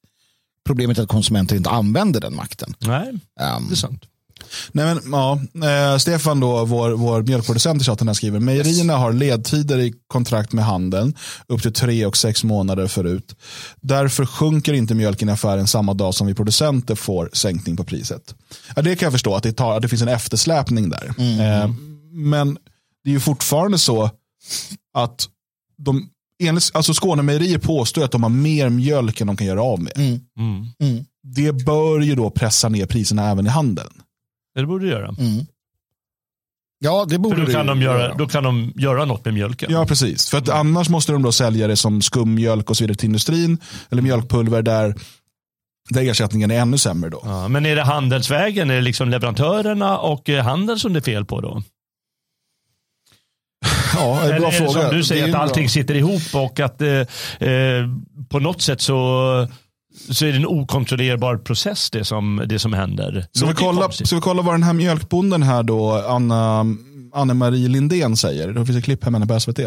Problemet 0.65 0.97
är 0.97 1.03
att 1.03 1.09
konsumenter 1.09 1.55
inte 1.55 1.69
använder 1.69 2.21
den 2.21 2.35
makten. 2.35 2.73
Nej, 2.79 3.09
Um, 3.09 3.67
det 3.67 3.73
är 3.73 3.75
sant. 3.75 4.03
Nej, 4.71 4.95
men, 4.95 5.11
ja, 5.11 5.39
eh, 5.69 5.97
Stefan, 5.97 6.39
då, 6.39 6.65
vår, 6.65 6.91
vår 6.91 7.21
mjölkproducent 7.21 7.81
i 7.81 7.85
chatten, 7.85 8.07
här 8.07 8.13
skriver 8.13 8.39
mejerierna 8.39 8.95
har 8.97 9.13
ledtider 9.13 9.77
i 9.79 9.93
kontrakt 10.07 10.53
med 10.53 10.65
handeln 10.65 11.15
upp 11.47 11.61
till 11.61 11.73
tre 11.73 12.05
och 12.05 12.17
sex 12.17 12.43
månader 12.43 12.87
förut. 12.87 13.35
Därför 13.81 14.25
sjunker 14.25 14.73
inte 14.73 14.95
mjölken 14.95 15.29
i 15.29 15.31
affären 15.31 15.67
samma 15.67 15.93
dag 15.93 16.15
som 16.15 16.27
vi 16.27 16.33
producenter 16.33 16.95
får 16.95 17.29
sänkning 17.33 17.77
på 17.77 17.83
priset. 17.83 18.35
Ja, 18.75 18.81
det 18.81 18.95
kan 18.95 19.05
jag 19.05 19.13
förstå, 19.13 19.35
att 19.35 19.43
det, 19.43 19.53
tar, 19.53 19.75
att 19.75 19.81
det 19.81 19.87
finns 19.89 20.01
en 20.01 20.07
eftersläpning 20.07 20.89
där. 20.89 21.13
Eh, 21.17 21.69
men 22.11 22.57
det 23.03 23.09
är 23.09 23.13
ju 23.13 23.19
fortfarande 23.19 23.77
så 23.77 24.09
att 24.97 25.27
de, 25.77 26.09
enligt, 26.43 26.71
alltså 26.73 26.93
Skånemejerier 26.93 27.57
påstår 27.57 28.03
att 28.03 28.11
de 28.11 28.23
har 28.23 28.29
mer 28.29 28.69
mjölk 28.69 29.21
än 29.21 29.27
de 29.27 29.37
kan 29.37 29.47
göra 29.47 29.61
av 29.63 29.79
med. 29.79 29.93
mm, 29.97 30.19
Mm. 30.39 30.67
mm, 30.79 31.05
Det 31.23 31.51
bör 31.51 31.99
ju 31.99 32.15
då 32.15 32.29
pressa 32.29 32.69
ner 32.69 32.85
priserna 32.85 33.29
även 33.31 33.45
i 33.45 33.49
handeln. 33.49 33.89
Det 34.55 34.65
borde 34.65 34.85
du 34.85 34.91
göra. 34.91 35.07
mm. 35.19 35.45
Ja, 36.79 37.05
det 37.09 37.17
borde 37.19 37.35
För 37.35 37.45
då 37.45 37.51
kan, 37.51 37.65
de 37.65 37.81
göra, 37.81 38.13
då 38.13 38.27
kan 38.27 38.43
de 38.43 38.73
göra 38.75 39.05
något 39.05 39.25
med 39.25 39.33
mjölken. 39.33 39.71
Ja, 39.71 39.85
precis. 39.85 40.29
För 40.29 40.37
att 40.37 40.49
annars 40.49 40.89
måste 40.89 41.11
de 41.11 41.21
då 41.23 41.31
sälja 41.31 41.67
det 41.67 41.75
som 41.75 42.01
skummjölk 42.01 42.69
och 42.69 42.77
så 42.77 42.83
vidare 42.83 42.95
till 42.97 43.05
industrin. 43.05 43.57
Eller 43.89 44.01
mjölkpulver 44.01 44.61
där, 44.61 44.95
där 45.89 46.01
ersättningen 46.09 46.51
är 46.51 46.59
ännu 46.59 46.77
sämre. 46.77 47.09
Då. 47.09 47.21
Ja, 47.23 47.47
men 47.47 47.65
är 47.65 47.75
det 47.75 47.83
handelsvägen, 47.83 48.69
är 48.69 48.75
det 48.75 48.81
liksom 48.81 49.09
leverantörerna 49.09 49.97
och 49.97 50.29
eh, 50.29 50.43
handeln 50.43 50.79
som 50.79 50.93
det 50.93 50.99
är 50.99 51.01
fel 51.01 51.25
på 51.25 51.41
då? 51.41 51.63
Ja, 53.95 54.21
en 54.21 54.25
Eller 54.29 54.39
bra 54.39 54.47
är 54.47 54.51
det 54.51 54.57
fråga. 54.57 54.71
som 54.81 54.89
du 54.91 54.97
Det 54.97 55.03
säger 55.03 55.23
är 55.25 55.29
att 55.29 55.35
allting 55.35 55.63
bra. 55.63 55.69
sitter 55.69 55.95
ihop 55.95 56.21
och 56.33 56.59
att 56.59 56.81
eh, 56.81 56.89
eh, 57.49 57.85
på 58.29 58.39
något 58.39 58.61
sätt 58.61 58.81
så, 58.81 59.47
så 60.09 60.25
är 60.25 60.29
det 60.29 60.37
en 60.37 60.45
okontrollerbar 60.45 61.37
process 61.37 61.89
det 61.89 62.05
som, 62.05 62.43
det 62.47 62.59
som 62.59 62.73
händer. 62.73 63.25
Ska 63.31 63.45
vi, 63.45 63.53
kolla, 63.53 63.91
ska 63.91 64.15
vi 64.15 64.21
kolla 64.21 64.41
vad 64.41 64.53
den 64.53 64.63
här 64.63 64.73
mjölkbonden 64.73 65.43
här 65.43 65.63
då, 65.63 65.93
Anna, 66.07 66.65
Anne-Marie 67.13 67.67
Lindén 67.67 68.17
säger. 68.17 68.47
Det 68.47 68.65
finns 68.65 68.77
ett 68.77 68.83
klipp 68.83 69.03
här 69.03 69.11
med 69.11 69.21
henne 69.21 69.33
på 69.33 69.39
SVT. 69.39 69.59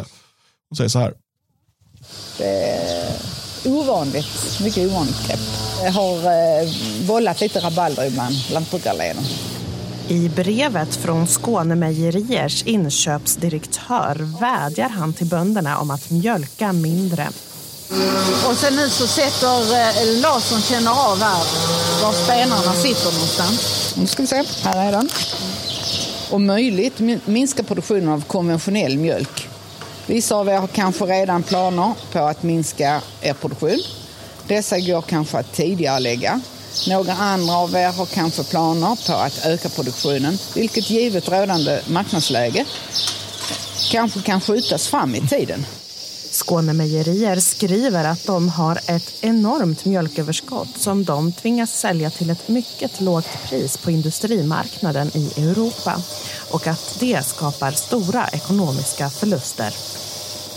Hon 0.69 0.77
säger 0.77 0.89
så 0.89 0.99
här. 0.99 1.13
ovanligt, 3.65 4.61
mycket 4.65 4.91
ovanligt 4.91 5.27
grepp. 5.29 5.41
Det 5.83 5.91
har 5.91 6.17
eh, 6.17 6.69
vållat 7.07 7.41
lite 7.41 7.61
rabalder 7.61 8.07
ibland, 8.07 8.35
lantbrukarleden. 8.53 9.25
I 10.09 10.29
brevet 10.29 10.97
från 10.97 11.27
Skånemejeriers 11.27 12.63
inköpsdirektör 12.67 14.41
vädjar 14.41 14.89
han 14.89 15.13
till 15.13 15.27
bönderna 15.27 15.79
om 15.79 15.91
att 15.91 16.11
mjölka 16.11 16.73
mindre. 16.73 17.29
Och 18.49 18.57
sen 18.57 18.77
nu 18.77 18.91
så 18.91 19.07
sätter 19.07 19.47
eh, 19.75 20.21
Larsson 20.21 20.63
känner 20.63 20.91
av 20.91 21.19
här 21.21 21.45
var 22.03 22.13
spenarna 22.13 22.75
sitter 22.75 23.13
någonstans. 23.13 23.93
Nu 23.97 24.07
ska 24.07 24.23
vi 24.23 24.27
se, 24.27 24.45
här 24.63 24.87
är 24.89 24.93
den. 24.93 25.09
Om 26.31 26.47
möjligt 26.47 26.99
min- 26.99 27.21
minska 27.25 27.63
produktionen 27.63 28.09
av 28.09 28.25
konventionell 28.27 28.99
mjölk. 28.99 29.49
Vissa 30.07 30.37
av 30.37 30.49
er 30.49 30.59
har 30.59 30.67
kanske 30.67 31.05
redan 31.05 31.43
planer 31.43 31.93
på 32.13 32.19
att 32.19 32.43
minska 32.43 33.01
er 33.23 33.33
produktion. 33.33 33.79
Dessa 34.47 34.79
går 34.79 35.03
kanske 35.03 35.39
att 35.39 35.53
tidigare 35.53 36.01
lägga. 36.01 36.41
Några 36.89 37.13
andra 37.13 37.55
av 37.57 37.75
er 37.75 37.93
har 37.93 38.07
kanske 38.07 38.45
planer 38.45 39.07
på 39.07 39.13
att 39.13 39.47
öka 39.47 39.69
produktionen, 39.69 40.39
vilket 40.55 40.91
givet 40.91 41.29
rådande 41.29 41.81
marknadsläge 41.87 42.65
kanske 43.91 44.23
kan 44.23 44.41
skjutas 44.41 44.89
fram 44.89 45.15
i 45.15 45.21
tiden. 45.29 45.67
Skånemejerier 46.39 47.37
skriver 47.41 48.05
att 48.05 48.25
de 48.25 48.49
har 48.49 48.81
ett 48.87 49.15
enormt 49.21 49.85
mjölköverskott 49.85 50.79
som 50.79 51.05
de 51.05 51.33
tvingas 51.33 51.79
sälja 51.79 52.11
till 52.11 52.31
ett 52.31 52.49
mycket 52.49 53.01
lågt 53.01 53.29
pris 53.49 53.77
på 53.77 53.91
industrimarknaden 53.91 55.11
i 55.15 55.33
Europa 55.37 56.03
och 56.51 56.67
att 56.67 56.97
det 57.01 57.27
skapar 57.27 57.73
stora 57.73 58.29
ekonomiska 58.29 59.11
förluster. 59.11 59.75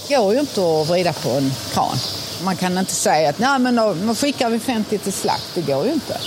Det 0.07 0.15
går 0.15 0.33
ju 0.33 0.39
inte 0.39 0.61
att 0.61 0.89
vrida 0.89 1.13
på 1.13 1.29
en 1.29 1.51
kran. 1.73 1.97
Man 2.43 2.55
kan 2.55 2.77
inte 2.77 2.93
säga 2.95 3.29
att 3.29 3.39
Nej, 3.39 3.59
men 3.59 3.75
då, 3.75 3.93
då 3.93 4.15
skickar 4.15 4.49
vi 4.49 4.59
50 4.59 4.97
till 4.97 5.13
slakt. 5.13 5.45
Det 5.53 5.61
går 5.61 5.85
ju 5.85 5.93
inte. 5.93 6.17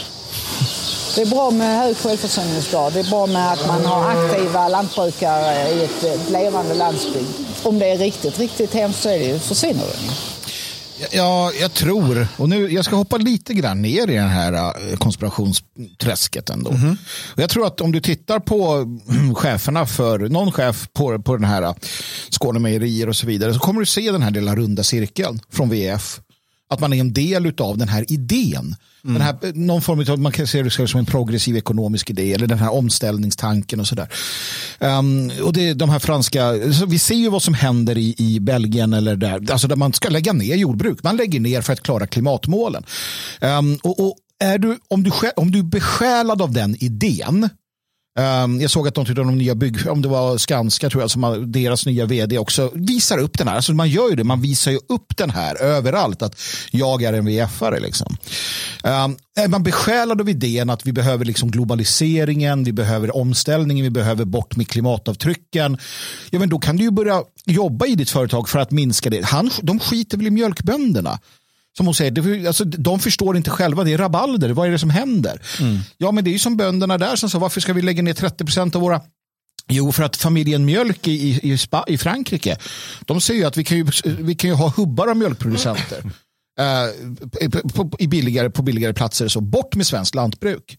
Det 1.15 1.23
är 1.23 1.27
bra 1.27 1.51
med 1.51 1.79
hög 1.79 1.97
självförsörjningsgrad. 1.97 2.93
Det 2.93 3.01
är 3.01 3.11
bra 3.11 3.27
med 3.27 3.53
att 3.53 3.67
man 3.67 3.87
har 3.87 4.11
aktiva 4.11 4.69
lantbrukare 4.69 5.69
i 5.69 5.85
ett, 5.85 6.05
ett 6.05 6.31
levande 6.31 6.75
landsbygd. 6.75 7.44
Om 7.65 7.79
det 7.79 7.87
är 7.87 7.99
riktigt, 7.99 8.39
riktigt 8.39 8.75
hemskt 8.75 9.03
så 9.03 9.09
är 9.09 9.19
det 9.19 9.25
ju, 9.25 9.39
försvinner 9.39 9.85
det. 9.85 10.15
Ja, 11.13 11.53
jag 11.61 11.75
tror, 11.75 12.27
och 12.37 12.49
nu, 12.49 12.69
jag 12.73 12.85
ska 12.85 12.97
hoppa 12.97 13.17
lite 13.17 13.55
grann 13.55 13.83
ner 13.83 14.11
i 14.11 14.15
den 14.15 14.29
här 14.29 14.53
eh, 14.53 14.97
konspirationsträsket 14.97 16.51
ändå. 16.51 16.71
Och 17.35 17.43
jag 17.43 17.51
tror 17.51 17.67
att 17.67 17.81
om 17.81 17.93
du 17.93 18.01
tittar 18.01 18.39
på 18.39 18.87
cheferna 19.35 19.87
för, 19.87 20.19
någon 20.19 20.53
chef 20.53 20.89
på, 20.93 21.19
på 21.19 21.37
den 21.37 21.45
här 21.45 21.63
eh, 21.63 21.75
Skånemejerier 22.31 23.09
och 23.09 23.17
så 23.17 23.27
vidare, 23.27 23.55
så 23.55 23.61
kommer 23.61 23.81
du 23.81 23.87
se 23.87 24.13
den 24.13 24.23
här 24.23 24.31
lilla 24.31 24.57
runda 24.57 24.83
cirkeln 24.83 25.41
från 25.53 25.71
VF. 25.71 26.21
Att 26.75 26.81
man 26.81 26.93
är 26.93 27.01
en 27.01 27.13
del 27.13 27.53
av 27.59 27.79
den 27.79 27.89
här 27.89 28.13
idén. 28.13 28.77
Den 29.03 29.21
här, 29.21 29.37
någon 29.55 29.83
form 29.83 30.13
av, 30.13 30.19
man 30.19 30.33
kan 30.33 30.47
se 30.47 30.63
det 30.63 30.71
som 30.71 30.99
en 30.99 31.07
progressiv 31.07 31.57
ekonomisk 31.57 32.11
idé 32.11 32.33
eller 32.33 32.47
den 32.47 32.59
här 32.59 32.73
omställningstanken 32.73 33.81
och 33.81 33.87
sådär. 33.87 34.09
Um, 34.79 35.31
och 35.43 35.53
det 35.53 35.69
är 35.69 35.75
de 35.75 35.91
här 35.91 35.99
franska, 35.99 36.73
så 36.73 36.87
vi 36.87 36.99
ser 36.99 37.15
ju 37.15 37.29
vad 37.29 37.43
som 37.43 37.55
händer 37.55 37.99
i, 37.99 38.15
i 38.19 38.41
Belgien 38.41 38.93
eller 38.93 39.17
där, 39.17 39.53
alltså 39.53 39.69
där 39.69 39.77
man 39.77 39.93
ska 39.93 40.09
lägga 40.09 40.33
ner 40.33 40.57
jordbruk. 40.57 41.03
Man 41.03 41.17
lägger 41.17 41.41
ner 41.41 41.61
för 41.61 41.73
att 41.73 41.83
klara 41.83 42.07
klimatmålen. 42.07 42.85
Um, 43.41 43.79
och, 43.83 44.01
och 44.01 44.17
är 44.39 44.59
du, 44.59 44.79
om, 44.89 45.03
du, 45.03 45.11
om 45.37 45.51
du 45.51 45.59
är 45.59 45.63
besjälad 45.63 46.43
av 46.43 46.53
den 46.53 46.77
idén 46.85 47.49
Um, 48.19 48.61
jag 48.61 48.71
såg 48.71 48.89
att 48.89 48.95
de 48.95 49.05
tyckte 49.05 49.23
de 49.23 49.39
nya 49.39 49.55
bygg, 49.55 49.91
om 49.91 50.03
det 50.03 50.09
var 50.09 50.39
Skanska 50.39 50.91
tror 50.91 51.03
jag, 51.03 51.11
som 51.11 51.53
deras 51.53 51.87
nya 51.87 52.07
vd 52.07 52.39
också 52.39 52.71
visar 52.75 53.19
upp 53.19 53.39
den 53.39 53.49
här. 53.49 53.57
Alltså 53.57 53.73
man 53.73 53.89
gör 53.89 54.11
ju 54.11 54.17
det, 54.17 54.25
man 54.25 54.41
visar 54.41 54.71
ju 54.71 54.79
upp 54.89 55.17
den 55.17 55.31
här 55.31 55.63
överallt 55.63 56.23
att 56.23 56.41
jag 56.71 57.03
är 57.03 57.13
en 57.13 57.29
VF-are. 57.29 57.81
Liksom. 57.81 58.17
Um, 58.85 59.17
är 59.37 59.49
man 59.49 59.63
besjälad 59.63 60.21
av 60.21 60.29
idén 60.29 60.71
att 60.71 60.87
vi 60.87 60.93
behöver 60.93 61.25
liksom 61.25 61.51
globaliseringen, 61.51 62.65
vi 62.65 62.73
behöver 62.73 63.17
omställningen, 63.17 63.85
vi 63.85 63.91
behöver 63.91 64.25
bort 64.25 64.57
med 64.57 64.69
klimatavtrycken. 64.69 65.79
Ja, 66.31 66.39
men 66.39 66.49
då 66.49 66.59
kan 66.59 66.77
du 66.77 66.85
ju 66.85 66.91
börja 66.91 67.23
jobba 67.47 67.87
i 67.87 67.95
ditt 67.95 68.11
företag 68.11 68.49
för 68.49 68.59
att 68.59 68.71
minska 68.71 69.11
det. 69.11 69.25
Han, 69.25 69.51
de 69.63 69.81
skiter 69.81 70.17
väl 70.17 70.27
i 70.27 70.31
mjölkbönderna 70.31 71.19
som 71.77 71.87
hon 71.87 71.95
säger, 71.95 72.11
det, 72.11 72.47
alltså, 72.47 72.65
de 72.65 73.01
förstår 73.01 73.37
inte 73.37 73.51
själva, 73.51 73.85
det 73.85 73.93
är 73.93 73.99
rabalder, 73.99 74.51
vad 74.51 74.67
är 74.67 74.71
det 74.71 74.79
som 74.79 74.91
händer? 74.91 75.43
Mm. 75.61 75.79
Ja, 75.99 76.13
men 76.13 76.25
det 76.25 76.31
är 76.31 76.33
ju 76.33 76.39
som 76.39 76.57
bönderna 76.57 76.99
där 76.99 77.17
som 77.17 77.31
sa, 77.31 77.39
varför 77.39 77.61
ska 77.61 77.73
vi 77.73 77.83
lägga 77.83 78.03
ner 78.03 78.15
30 78.15 78.45
procent 78.45 78.75
av 78.75 78.83
våra 78.83 79.01
Jo, 79.69 79.93
för 79.93 80.03
att 80.03 80.17
familjen 80.17 80.65
Mjölk 80.65 81.09
i, 81.09 81.13
i, 81.53 81.59
i 81.87 81.99
Frankrike, 81.99 82.59
de 83.01 83.21
säger 83.21 83.41
ju 83.41 83.47
att 83.47 83.57
vi 83.57 83.65
kan 83.65 83.79
ju, 83.79 83.87
vi 84.05 84.35
kan 84.35 84.51
ju 84.51 84.57
ha 84.57 84.69
hubbar 84.69 85.07
av 85.07 85.17
mjölkproducenter 85.17 86.03
uh, 86.61 87.51
på, 87.75 87.91
i 87.99 88.07
billigare, 88.07 88.51
på 88.51 88.63
billigare 88.63 88.93
platser. 88.93 89.29
Så 89.29 89.41
bort 89.41 89.75
med 89.75 89.87
svenskt 89.87 90.15
lantbruk. 90.15 90.79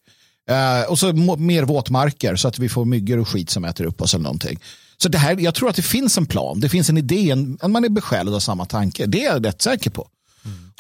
Uh, 0.52 0.92
och 0.92 1.00
så 1.00 1.14
mer 1.38 1.64
våtmarker 1.64 2.36
så 2.36 2.48
att 2.48 2.60
vi 2.60 2.70
får 2.70 2.86
myggor 2.86 3.18
och 3.18 3.30
skit 3.30 3.50
som 3.50 3.66
äter 3.66 3.86
upp 3.86 4.02
oss 4.02 4.14
eller 4.14 4.24
någonting. 4.24 4.60
Så 4.98 5.10
det 5.10 5.18
här, 5.18 5.38
jag 5.40 5.56
tror 5.56 5.70
att 5.70 5.76
det 5.76 5.82
finns 5.82 6.18
en 6.18 6.26
plan, 6.26 6.60
det 6.60 6.70
finns 6.70 6.90
en 6.90 6.98
idé, 6.98 7.32
en, 7.32 7.58
man 7.68 7.86
är 7.86 7.90
besjälad 7.90 8.34
av 8.34 8.40
samma 8.40 8.66
tanke. 8.66 9.06
Det 9.06 9.26
är 9.26 9.34
jag 9.34 9.46
rätt 9.46 9.62
säker 9.62 9.90
på. 9.90 10.08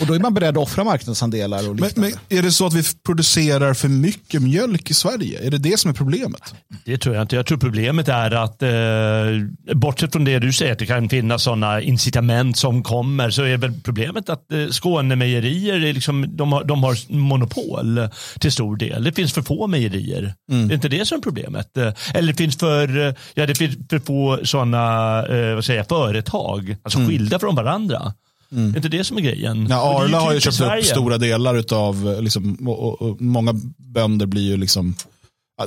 Och 0.01 0.07
då 0.07 0.13
är 0.13 0.19
man 0.19 0.33
beredd 0.33 0.57
att 0.57 0.63
offra 0.63 0.83
marknadsandelar. 0.83 1.69
Och 1.69 1.79
men, 1.79 1.89
men, 1.95 2.11
är 2.29 2.41
det 2.41 2.51
så 2.51 2.67
att 2.67 2.73
vi 2.73 2.83
producerar 3.05 3.73
för 3.73 3.87
mycket 3.87 4.41
mjölk 4.41 4.89
i 4.89 4.93
Sverige? 4.93 5.47
Är 5.47 5.51
det 5.51 5.57
det 5.57 5.79
som 5.79 5.89
är 5.89 5.95
problemet? 5.95 6.41
Det 6.85 6.97
tror 6.97 7.15
jag 7.15 7.21
inte. 7.21 7.35
Jag 7.35 7.45
tror 7.45 7.57
problemet 7.57 8.07
är 8.07 8.31
att 8.31 8.63
eh, 8.63 9.75
bortsett 9.75 10.11
från 10.11 10.23
det 10.23 10.39
du 10.39 10.53
säger 10.53 10.71
att 10.71 10.79
det 10.79 10.85
kan 10.85 11.09
finnas 11.09 11.43
sådana 11.43 11.81
incitament 11.81 12.57
som 12.57 12.83
kommer 12.83 13.29
så 13.29 13.43
är 13.43 13.57
väl 13.57 13.73
problemet 13.83 14.29
att 14.29 14.51
eh, 14.51 14.67
Skånemejerier 14.67 15.85
är 15.85 15.93
liksom, 15.93 16.37
de, 16.37 16.51
har, 16.51 16.63
de 16.63 16.83
har 16.83 17.13
monopol 17.13 18.09
till 18.39 18.51
stor 18.51 18.75
del. 18.75 19.03
Det 19.03 19.13
finns 19.13 19.33
för 19.33 19.41
få 19.41 19.67
mejerier. 19.67 20.33
Mm. 20.51 20.67
Det 20.67 20.73
är 20.73 20.75
inte 20.75 20.89
det 20.89 21.05
som 21.05 21.17
är 21.17 21.21
problemet. 21.21 21.77
Eh, 21.77 21.93
eller 22.13 22.27
det 22.27 22.37
finns 22.37 22.57
för, 22.57 23.07
eh, 23.07 23.13
ja, 23.33 23.45
det 23.45 23.55
finns 23.55 23.77
för 23.89 23.99
få 23.99 24.39
sådana 24.43 25.17
eh, 25.25 25.55
vad 25.55 25.65
säger 25.65 25.79
jag, 25.79 25.87
företag, 25.87 26.75
alltså 26.83 26.99
mm. 26.99 27.09
skilda 27.09 27.39
från 27.39 27.55
varandra. 27.55 28.13
Mm. 28.51 28.71
Det 28.71 28.75
är 28.75 28.77
inte 28.77 28.97
det 28.97 29.03
som 29.03 29.17
är 29.17 29.21
grejen. 29.21 29.67
Ja, 29.69 30.01
Arla 30.01 30.19
har 30.19 30.33
ju 30.33 30.39
köpt 30.39 30.61
upp 30.61 30.85
stora 30.85 31.17
delar 31.17 31.73
av, 31.73 32.21
liksom, 32.21 32.55
och, 32.55 33.01
och, 33.01 33.21
många 33.21 33.53
bönder 33.77 34.25
blir 34.25 34.41
ju 34.41 34.57
liksom, 34.57 34.95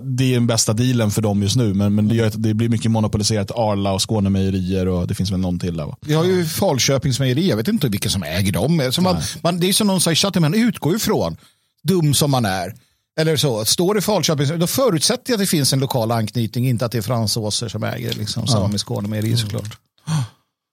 det 0.03 0.25
är 0.25 0.35
den 0.35 0.47
bästa 0.47 0.73
dealen 0.73 1.11
för 1.11 1.23
dem 1.23 1.43
just 1.43 1.57
nu, 1.57 1.75
men, 1.75 1.95
men 1.95 2.09
det, 2.09 2.14
gör 2.14 2.27
att 2.27 2.43
det 2.43 2.55
blir 2.55 2.69
mycket 2.69 2.91
monopoliserat. 2.91 3.51
Arla 3.51 3.93
och 3.93 4.09
Skånemejerier 4.09 4.88
och 4.88 5.07
det 5.07 5.14
finns 5.14 5.31
väl 5.31 5.41
någon 5.41 5.59
till 5.59 5.77
där. 5.77 5.85
Va? 5.85 5.97
Vi 6.01 6.14
har 6.14 6.25
ju 6.25 6.45
Falköpings 6.45 7.21
mejeri, 7.21 7.49
jag 7.49 7.57
vet 7.57 7.69
inte 7.69 7.88
vilka 7.88 8.09
som 8.09 8.23
äger 8.23 8.53
dem. 8.53 8.91
Så 8.93 9.03
man, 9.03 9.17
man, 9.43 9.61
det 9.61 9.69
är 9.69 9.73
som 9.73 9.87
någon 9.87 10.01
säger 10.01 10.12
i 10.12 10.17
chatten, 10.17 10.43
man 10.43 10.55
utgår 10.55 10.97
ifrån, 10.97 11.37
dum 11.83 12.14
som 12.14 12.31
man 12.31 12.45
är. 12.45 12.75
Eller 13.21 13.37
så, 13.37 13.64
står 13.64 13.95
det 13.95 14.01
Falköping, 14.01 14.59
då 14.59 14.67
förutsätter 14.67 15.33
jag 15.33 15.35
att 15.35 15.41
det 15.41 15.47
finns 15.47 15.73
en 15.73 15.81
lokal 15.81 16.12
anknytning, 16.12 16.69
inte 16.69 16.87
att 16.87 16.93
det 16.93 16.99
är 16.99 17.03
fransåser 17.03 17.69
som 17.69 17.85
äger, 17.85 18.14
liksom, 18.14 18.47
samma 18.47 18.64
ja. 18.64 18.69
med 18.69 18.81
Skånemejeri 18.81 19.37
såklart. 19.37 19.79
Mm. 20.09 20.21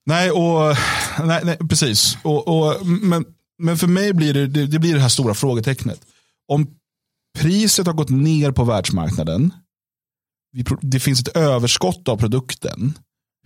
Nej, 0.06 0.32
och, 0.32 0.78
nej, 1.24 1.42
nej 1.44 1.58
precis. 1.58 2.18
Och, 2.24 2.48
och, 2.48 2.88
men, 2.88 3.26
men 3.58 3.78
för 3.78 3.88
mig 3.88 4.14
blir 4.14 4.34
det, 4.34 4.48
det, 4.48 4.68
det, 4.68 4.80
blir 4.80 4.94
det 4.94 5.02
här 5.02 5.10
stora 5.10 5.34
frågetecknet. 5.34 6.00
Om 6.48 6.68
priset 7.40 7.88
har 7.88 7.94
gått 7.94 8.10
ner 8.10 8.52
på 8.52 8.64
världsmarknaden, 8.64 9.54
det 10.82 11.00
finns 11.00 11.22
ett 11.22 11.38
överskott 11.38 12.08
av 12.08 12.18
produkten, 12.18 12.94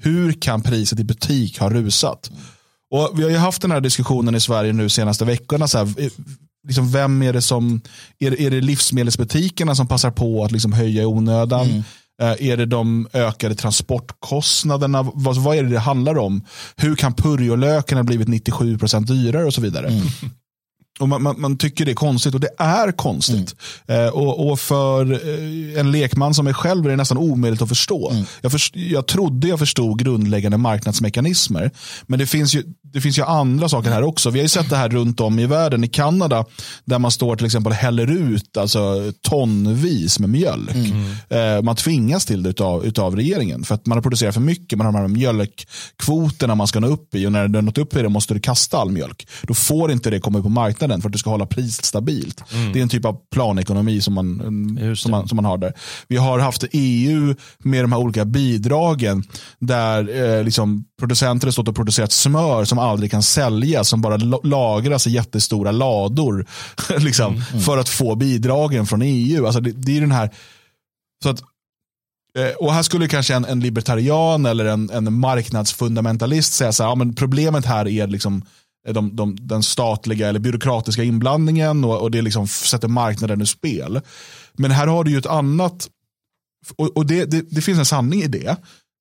hur 0.01 0.31
kan 0.31 0.61
priset 0.61 0.99
i 0.99 1.03
butik 1.03 1.59
ha 1.59 1.69
rusat? 1.69 2.31
Och 2.91 3.19
Vi 3.19 3.23
har 3.23 3.29
ju 3.29 3.37
haft 3.37 3.61
den 3.61 3.71
här 3.71 3.81
diskussionen 3.81 4.35
i 4.35 4.39
Sverige 4.39 4.73
nu 4.73 4.89
senaste 4.89 5.25
veckorna. 5.25 5.67
Så 5.67 5.77
här, 5.77 6.01
eh, 6.01 6.11
liksom 6.67 6.91
vem 6.91 7.21
är 7.21 7.33
det 7.33 7.41
som, 7.41 7.81
är, 8.19 8.41
är 8.41 8.51
det 8.51 8.61
livsmedelsbutikerna 8.61 9.75
som 9.75 9.87
passar 9.87 10.11
på 10.11 10.45
att 10.45 10.51
liksom 10.51 10.73
höja 10.73 11.01
i 11.01 11.05
onödan? 11.05 11.69
Mm. 11.69 11.83
Eh, 12.19 12.49
är 12.49 12.57
det 12.57 12.65
de 12.65 13.07
ökade 13.13 13.55
transportkostnaderna? 13.55 15.11
Vad, 15.13 15.37
vad 15.37 15.57
är 15.57 15.63
det 15.63 15.69
det 15.69 15.79
handlar 15.79 16.17
om? 16.17 16.45
Hur 16.75 16.95
kan 16.95 17.13
purjolöken 17.13 17.97
ha 17.97 18.03
blivit 18.03 18.27
97% 18.27 19.05
dyrare 19.05 19.45
och 19.45 19.53
så 19.53 19.61
vidare? 19.61 19.87
Mm. 19.87 20.07
Och 20.99 21.09
man, 21.09 21.23
man, 21.23 21.41
man, 21.41 21.57
tycker 21.57 21.85
det 21.85 21.91
är 21.91 21.95
konstigt 21.95 22.33
och 22.33 22.39
det 22.39 22.49
är 22.57 22.91
konstigt. 22.91 23.55
Mm. 23.87 24.05
Eh, 24.05 24.09
och, 24.09 24.49
och, 24.49 24.59
för 24.59 25.11
eh, 25.11 25.79
en 25.79 25.91
lekman 25.91 26.33
som 26.33 26.45
mig 26.45 26.53
själv 26.53 26.85
är 26.85 26.89
det 26.89 26.95
nästan 26.95 27.17
omöjligt 27.17 27.61
att 27.61 27.69
förstå. 27.69 28.09
Mm. 28.09 28.23
Jag, 28.41 28.51
först, 28.51 28.75
jag 28.75 29.07
trodde 29.07 29.47
jag 29.47 29.59
förstod 29.59 29.99
grundläggande 29.99 30.57
marknadsmekanismer. 30.57 31.71
Men 32.07 32.19
det 32.19 32.25
finns, 32.25 32.55
ju, 32.55 32.63
det 32.93 33.01
finns 33.01 33.17
ju 33.19 33.23
andra 33.23 33.69
saker 33.69 33.89
här 33.89 34.03
också. 34.03 34.29
Vi 34.29 34.39
har 34.39 34.43
ju 34.43 34.49
sett 34.49 34.69
det 34.69 34.75
här 34.75 34.89
runt 34.89 35.19
om 35.19 35.39
i 35.39 35.45
världen. 35.45 35.83
I 35.83 35.87
Kanada 35.87 36.45
där 36.85 36.99
man 36.99 37.11
står 37.11 37.35
till 37.35 37.45
exempel 37.45 37.73
häller 37.73 38.11
ut 38.11 38.57
alltså, 38.57 39.11
tonvis 39.21 40.19
med 40.19 40.29
mjölk. 40.29 40.75
Mm. 40.75 41.57
Eh, 41.57 41.61
man 41.61 41.75
tvingas 41.75 42.25
till 42.25 42.43
det 42.43 42.49
utav, 42.49 42.85
utav 42.85 43.15
regeringen. 43.15 43.63
För 43.63 43.75
att 43.75 43.85
man 43.85 43.97
har 43.97 44.01
producerat 44.01 44.33
för 44.33 44.41
mycket. 44.41 44.77
Man 44.77 44.85
har 44.85 44.93
de 44.93 44.99
här 44.99 45.07
mjölkkvoterna 45.07 46.55
man 46.55 46.67
ska 46.67 46.79
nå 46.79 46.87
upp 46.87 47.15
i. 47.15 47.27
Och 47.27 47.31
när 47.31 47.47
du 47.47 47.57
har 47.57 47.61
nått 47.61 47.77
upp 47.77 47.95
i 47.95 48.01
det 48.01 48.09
måste 48.09 48.33
du 48.33 48.39
kasta 48.39 48.77
all 48.77 48.91
mjölk. 48.91 49.27
Då 49.43 49.53
får 49.53 49.91
inte 49.91 50.09
det 50.09 50.19
komma 50.19 50.37
upp 50.37 50.43
på 50.43 50.49
marknaden 50.49 50.88
marknaden 50.89 51.01
för 51.01 51.09
att 51.09 51.13
du 51.13 51.19
ska 51.19 51.29
hålla 51.29 51.45
priset 51.45 51.85
stabilt. 51.85 52.43
Mm. 52.53 52.73
Det 52.73 52.79
är 52.79 52.83
en 52.83 52.89
typ 52.89 53.05
av 53.05 53.17
planekonomi 53.31 54.01
som 54.01 54.13
man, 54.13 54.95
som, 54.95 55.11
man, 55.11 55.27
som 55.27 55.35
man 55.35 55.45
har 55.45 55.57
där. 55.57 55.73
Vi 56.07 56.17
har 56.17 56.39
haft 56.39 56.65
EU 56.71 57.35
med 57.63 57.83
de 57.83 57.91
här 57.91 57.99
olika 57.99 58.25
bidragen 58.25 59.23
där 59.59 60.09
eh, 60.09 60.43
liksom 60.43 60.85
producenter 60.99 61.47
har 61.47 61.51
stått 61.51 61.67
och 61.67 61.75
producerat 61.75 62.11
smör 62.11 62.65
som 62.65 62.79
aldrig 62.79 63.11
kan 63.11 63.23
säljas, 63.23 63.89
som 63.89 64.01
bara 64.01 64.17
lagras 64.43 65.07
i 65.07 65.11
jättestora 65.11 65.71
lador 65.71 66.45
liksom, 66.97 67.33
mm. 67.33 67.43
Mm. 67.51 67.61
för 67.61 67.77
att 67.77 67.89
få 67.89 68.15
bidragen 68.15 68.85
från 68.85 69.01
EU. 69.01 69.45
Alltså 69.45 69.61
det, 69.61 69.71
det 69.71 69.97
är 69.97 70.01
den 70.01 70.11
här 70.11 70.29
så 71.23 71.29
att 71.29 71.41
eh, 72.37 72.55
och 72.59 72.73
här 72.73 72.83
skulle 72.83 73.07
kanske 73.07 73.35
en, 73.35 73.45
en 73.45 73.59
libertarian 73.59 74.45
eller 74.45 74.65
en, 74.65 74.89
en 74.89 75.13
marknadsfundamentalist 75.13 76.53
säga 76.53 76.71
så 76.71 76.83
här, 76.83 76.89
ja, 76.89 76.95
men 76.95 77.15
problemet 77.15 77.65
här 77.65 77.87
är 77.87 78.07
liksom 78.07 78.43
de, 78.87 79.15
de, 79.15 79.37
den 79.41 79.63
statliga 79.63 80.29
eller 80.29 80.39
byråkratiska 80.39 81.03
inblandningen 81.03 81.83
och, 81.83 82.01
och 82.01 82.11
det 82.11 82.21
liksom 82.21 82.47
sätter 82.47 82.87
marknaden 82.87 83.41
ur 83.41 83.45
spel. 83.45 84.01
Men 84.53 84.71
här 84.71 84.87
har 84.87 85.03
du 85.03 85.11
ju 85.11 85.17
ett 85.17 85.25
annat, 85.25 85.89
och, 86.75 86.97
och 86.97 87.05
det, 87.05 87.25
det, 87.25 87.41
det, 87.49 87.61
finns 87.61 87.79
en 87.79 87.85
sanning 87.85 88.21
i 88.21 88.27
det, 88.27 88.57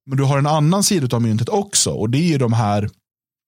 men 0.07 0.19
du 0.19 0.25
har 0.25 0.39
en 0.39 0.47
annan 0.47 0.83
sida 0.83 1.17
av 1.17 1.23
myntet 1.23 1.49
också 1.49 1.91
och 1.91 2.11
det 2.11 2.19
är 2.19 2.29
ju 2.29 2.39
de 2.39 2.53
här 2.53 2.91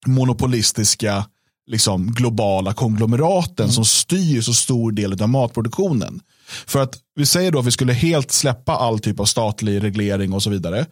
monopolistiska 0.07 1.27
liksom, 1.67 2.13
globala 2.13 2.73
konglomeraten 2.73 3.65
mm. 3.65 3.73
som 3.73 3.85
styr 3.85 4.41
så 4.41 4.55
stor 4.55 4.93
del 4.93 5.23
av 5.23 5.29
matproduktionen. 5.29 6.21
För 6.67 6.83
att 6.83 6.99
vi 7.15 7.27
säger 7.27 7.53
då 7.53 7.59
att 7.59 7.67
vi 7.67 7.71
skulle 7.71 7.93
helt 7.93 8.31
släppa 8.33 8.77
all 8.77 8.99
typ 8.99 9.21
av 9.21 9.25
statlig 9.25 9.83
reglering 9.83 10.33
och 10.33 10.43
så 10.43 10.51
vidare. 10.51 10.87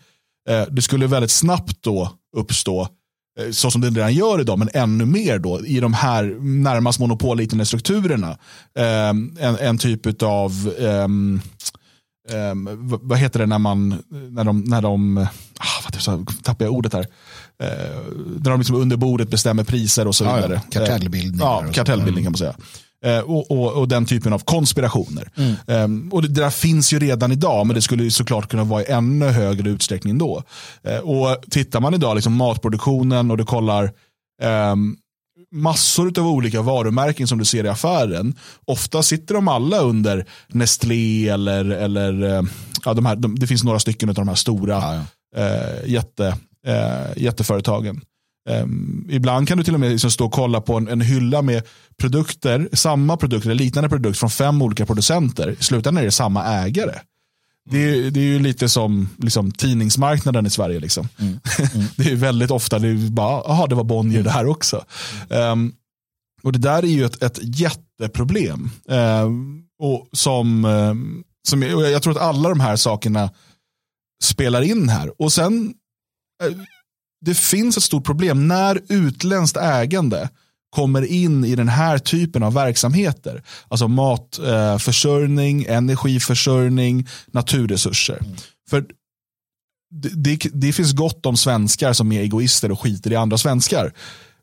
Eh, 0.49 0.63
det 0.71 0.83
skulle 0.83 1.07
väldigt 1.07 1.31
snabbt 1.31 1.83
då 1.83 2.13
uppstå 2.37 2.83
Eh, 2.83 2.89
så 3.51 3.71
som 3.71 3.81
det 3.81 3.91
redan 3.91 4.15
gör 4.15 4.41
idag, 4.41 4.59
men 4.59 4.69
ännu 4.75 5.07
mer 5.07 5.39
då 5.39 5.67
i 5.67 5.81
de 5.81 5.95
här 5.95 6.25
närmast 6.41 7.01
monopolliknande 7.01 7.67
strukturerna. 7.67 8.39
Um, 9.11 9.37
en, 9.41 9.57
en, 9.59 9.79
typ 9.79 10.23
av, 10.23 10.73
um, 10.79 11.41
um, 12.33 12.69
vad 13.03 13.19
heter 13.19 13.39
det 13.39 13.47
när 13.47 13.59
man, 13.59 14.03
när 14.09 14.45
de, 14.45 14.61
när 14.61 14.83
de 14.83 15.19
ah, 15.59 15.83
vad 15.85 16.01
så 16.01 16.25
tappar 16.43 16.65
jag 16.65 16.75
ordet 16.75 16.93
här. 16.93 17.03
Uh, 17.03 17.07
när 18.39 18.51
de 18.51 18.61
liksom 18.61 18.77
under 18.77 18.97
bordet 18.97 19.31
bestämmer 19.31 19.65
priser 19.65 20.07
och 20.07 20.15
så 20.15 20.25
vidare. 20.25 20.63
Ja, 20.71 20.81
kartellbildning. 20.81 21.41
Ja, 21.41 21.65
kartellbildning 21.73 22.25
kan 22.25 22.33
man 22.33 22.39
säga. 22.39 22.55
Eh, 23.05 23.19
och, 23.19 23.51
och, 23.51 23.73
och, 23.73 23.89
den 23.89 24.07
typen 24.07 24.33
av 24.33 24.39
konspirationer. 24.39 25.31
Mm. 25.37 25.85
Um, 25.85 26.13
och 26.13 26.23
det, 26.23 26.29
det, 26.29 26.41
där 26.41 26.51
finns 26.51 26.93
ju 26.93 26.99
redan 26.99 27.33
idag, 27.33 27.67
men 27.67 27.75
det 27.75 27.83
skulle 27.83 28.11
såklart 28.11 28.49
kunna 28.49 28.65
vara 28.65 28.83
i 28.83 28.91
ännu 28.91 29.27
högre 29.27 29.71
utsträckning 29.71 30.19
då. 30.19 30.43
Uh, 30.89 30.99
och 30.99 31.43
Tittar 31.51 31.81
man 31.81 31.95
idag, 31.95 32.15
liksom 32.15 32.35
matproduktionen 32.35 33.31
och 33.31 33.37
du 33.37 33.45
kollar 33.45 33.93
um, 34.73 34.97
massor 35.53 36.19
av 36.19 36.27
olika 36.29 36.63
varumärken 36.63 37.27
som 37.27 37.39
du 37.39 37.45
ser 37.45 37.65
i 37.65 37.69
affären. 37.69 38.35
Ofta 38.65 39.03
sitter 39.03 39.35
de 39.35 39.49
alla 39.49 39.79
under 39.79 40.27
Nestlé 40.49 41.29
eller, 41.29 41.65
eller 41.65 42.23
uh, 42.23 42.43
ja, 42.85 42.95
de 42.95 43.07
här, 43.07 43.17
de, 43.17 43.39
det 43.39 43.47
finns 43.47 43.65
några 43.65 43.79
stycken 43.79 44.09
av 44.09 44.15
de 44.15 44.29
här 44.29 44.35
stora 44.35 44.75
ja, 44.75 45.05
ja. 45.37 45.87
jätte, 45.87 46.37
jätteföretagen. 47.17 48.01
Um, 48.49 49.07
ibland 49.11 49.49
kan 49.49 49.59
du 49.59 49.65
till 49.65 49.75
och 49.75 49.81
med 49.81 49.91
liksom 49.91 50.11
stå 50.11 50.27
och 50.27 50.33
kolla 50.33 50.61
på 50.61 50.77
en, 50.77 50.89
en, 50.89 51.01
hylla 51.01 51.43
med 51.43 51.63
produkter, 51.97 52.69
samma 52.73 53.17
produkter, 53.17 53.55
liknande 53.55 53.89
produkter 53.89 54.19
från 54.19 54.31
fem 54.31 54.63
olika 54.63 54.87
producenter. 54.87 55.57
I 55.61 55.65
slutändan 55.65 56.03
är 56.03 56.05
det 56.05 56.11
samma 56.11 56.45
ägare. 56.45 56.95
Det 57.71 57.79
är, 57.79 58.11
det 58.11 58.21
är 58.21 58.25
ju 58.25 58.39
lite 58.39 58.69
som 58.69 59.09
liksom, 59.19 59.53
tidningsmarknaden 59.53 60.47
i 60.47 60.51
Sverige. 60.51 60.81
Liksom. 60.81 61.09
Mm. 61.19 61.41
Mm. 61.75 61.87
det 61.97 62.11
är 62.11 62.17
väldigt 62.17 62.51
ofta, 62.51 62.79
det 62.79 62.89
är 62.89 63.11
bara, 63.11 63.41
aha, 63.41 63.67
det 63.67 63.75
var 63.75 63.85
Bonnier 63.85 64.23
det 64.23 64.31
här 64.31 64.47
också. 64.47 64.85
Um, 65.29 65.73
och 66.43 66.53
det 66.53 66.59
där 66.59 66.83
är 66.83 66.89
ju 66.89 67.05
ett, 67.05 67.23
ett 67.23 67.39
jätteproblem. 67.43 68.71
Um, 68.87 69.65
och 69.79 70.09
som, 70.13 70.65
som 71.49 71.63
jag, 71.63 71.91
jag 71.91 72.03
tror 72.03 72.17
att 72.17 72.23
alla 72.23 72.49
de 72.49 72.61
här 72.61 72.77
sakerna 72.77 73.31
spelar 74.23 74.63
in 74.63 74.89
här. 74.89 75.23
Och 75.23 75.33
sen 75.33 75.75
uh, 76.45 76.57
det 77.21 77.35
finns 77.35 77.77
ett 77.77 77.83
stort 77.83 78.05
problem 78.05 78.49
när 78.49 78.81
utländskt 78.89 79.57
ägande 79.57 80.29
kommer 80.71 81.03
in 81.03 81.45
i 81.45 81.55
den 81.55 81.69
här 81.69 81.99
typen 81.99 82.43
av 82.43 82.55
verksamheter. 82.55 83.43
Alltså 83.69 83.89
matförsörjning, 83.89 85.65
eh, 85.65 85.77
energiförsörjning, 85.77 87.09
naturresurser. 87.27 88.19
Mm. 88.21 88.37
För 88.71 88.85
det, 89.91 90.09
det, 90.09 90.51
det, 90.53 90.73
finns 90.73 90.93
gott 90.93 91.27
om 91.27 91.37
svenskar 91.37 91.93
som 91.93 92.13
är 92.13 92.21
egoister 92.21 92.73
och 92.73 92.81
skiter 92.81 93.13
i 93.13 93.17
andra 93.17 93.39
svenskar. 93.39 93.93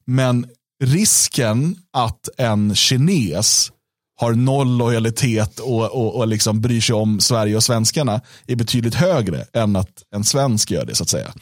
Men 0.05 0.47
risken 0.83 1.77
att 1.93 2.29
en 2.37 2.75
kines 2.75 3.71
har 4.15 4.33
noll 4.33 4.77
lojalitet 4.77 5.59
och, 5.59 5.91
och, 5.91 6.15
och 6.15 6.27
liksom 6.27 6.61
bryr 6.61 6.81
sig 6.81 6.95
om 6.95 7.19
Sverige 7.19 7.55
och 7.55 7.63
svenskarna 7.63 8.21
är 8.47 8.55
betydligt 8.55 8.95
högre 8.95 9.45
än 9.53 9.75
att 9.75 10.03
en 10.15 10.23
svensk 10.23 10.71
gör 10.71 10.85
det 10.85 10.95
så 10.95 11.03
att 11.03 11.09
säga. 11.09 11.33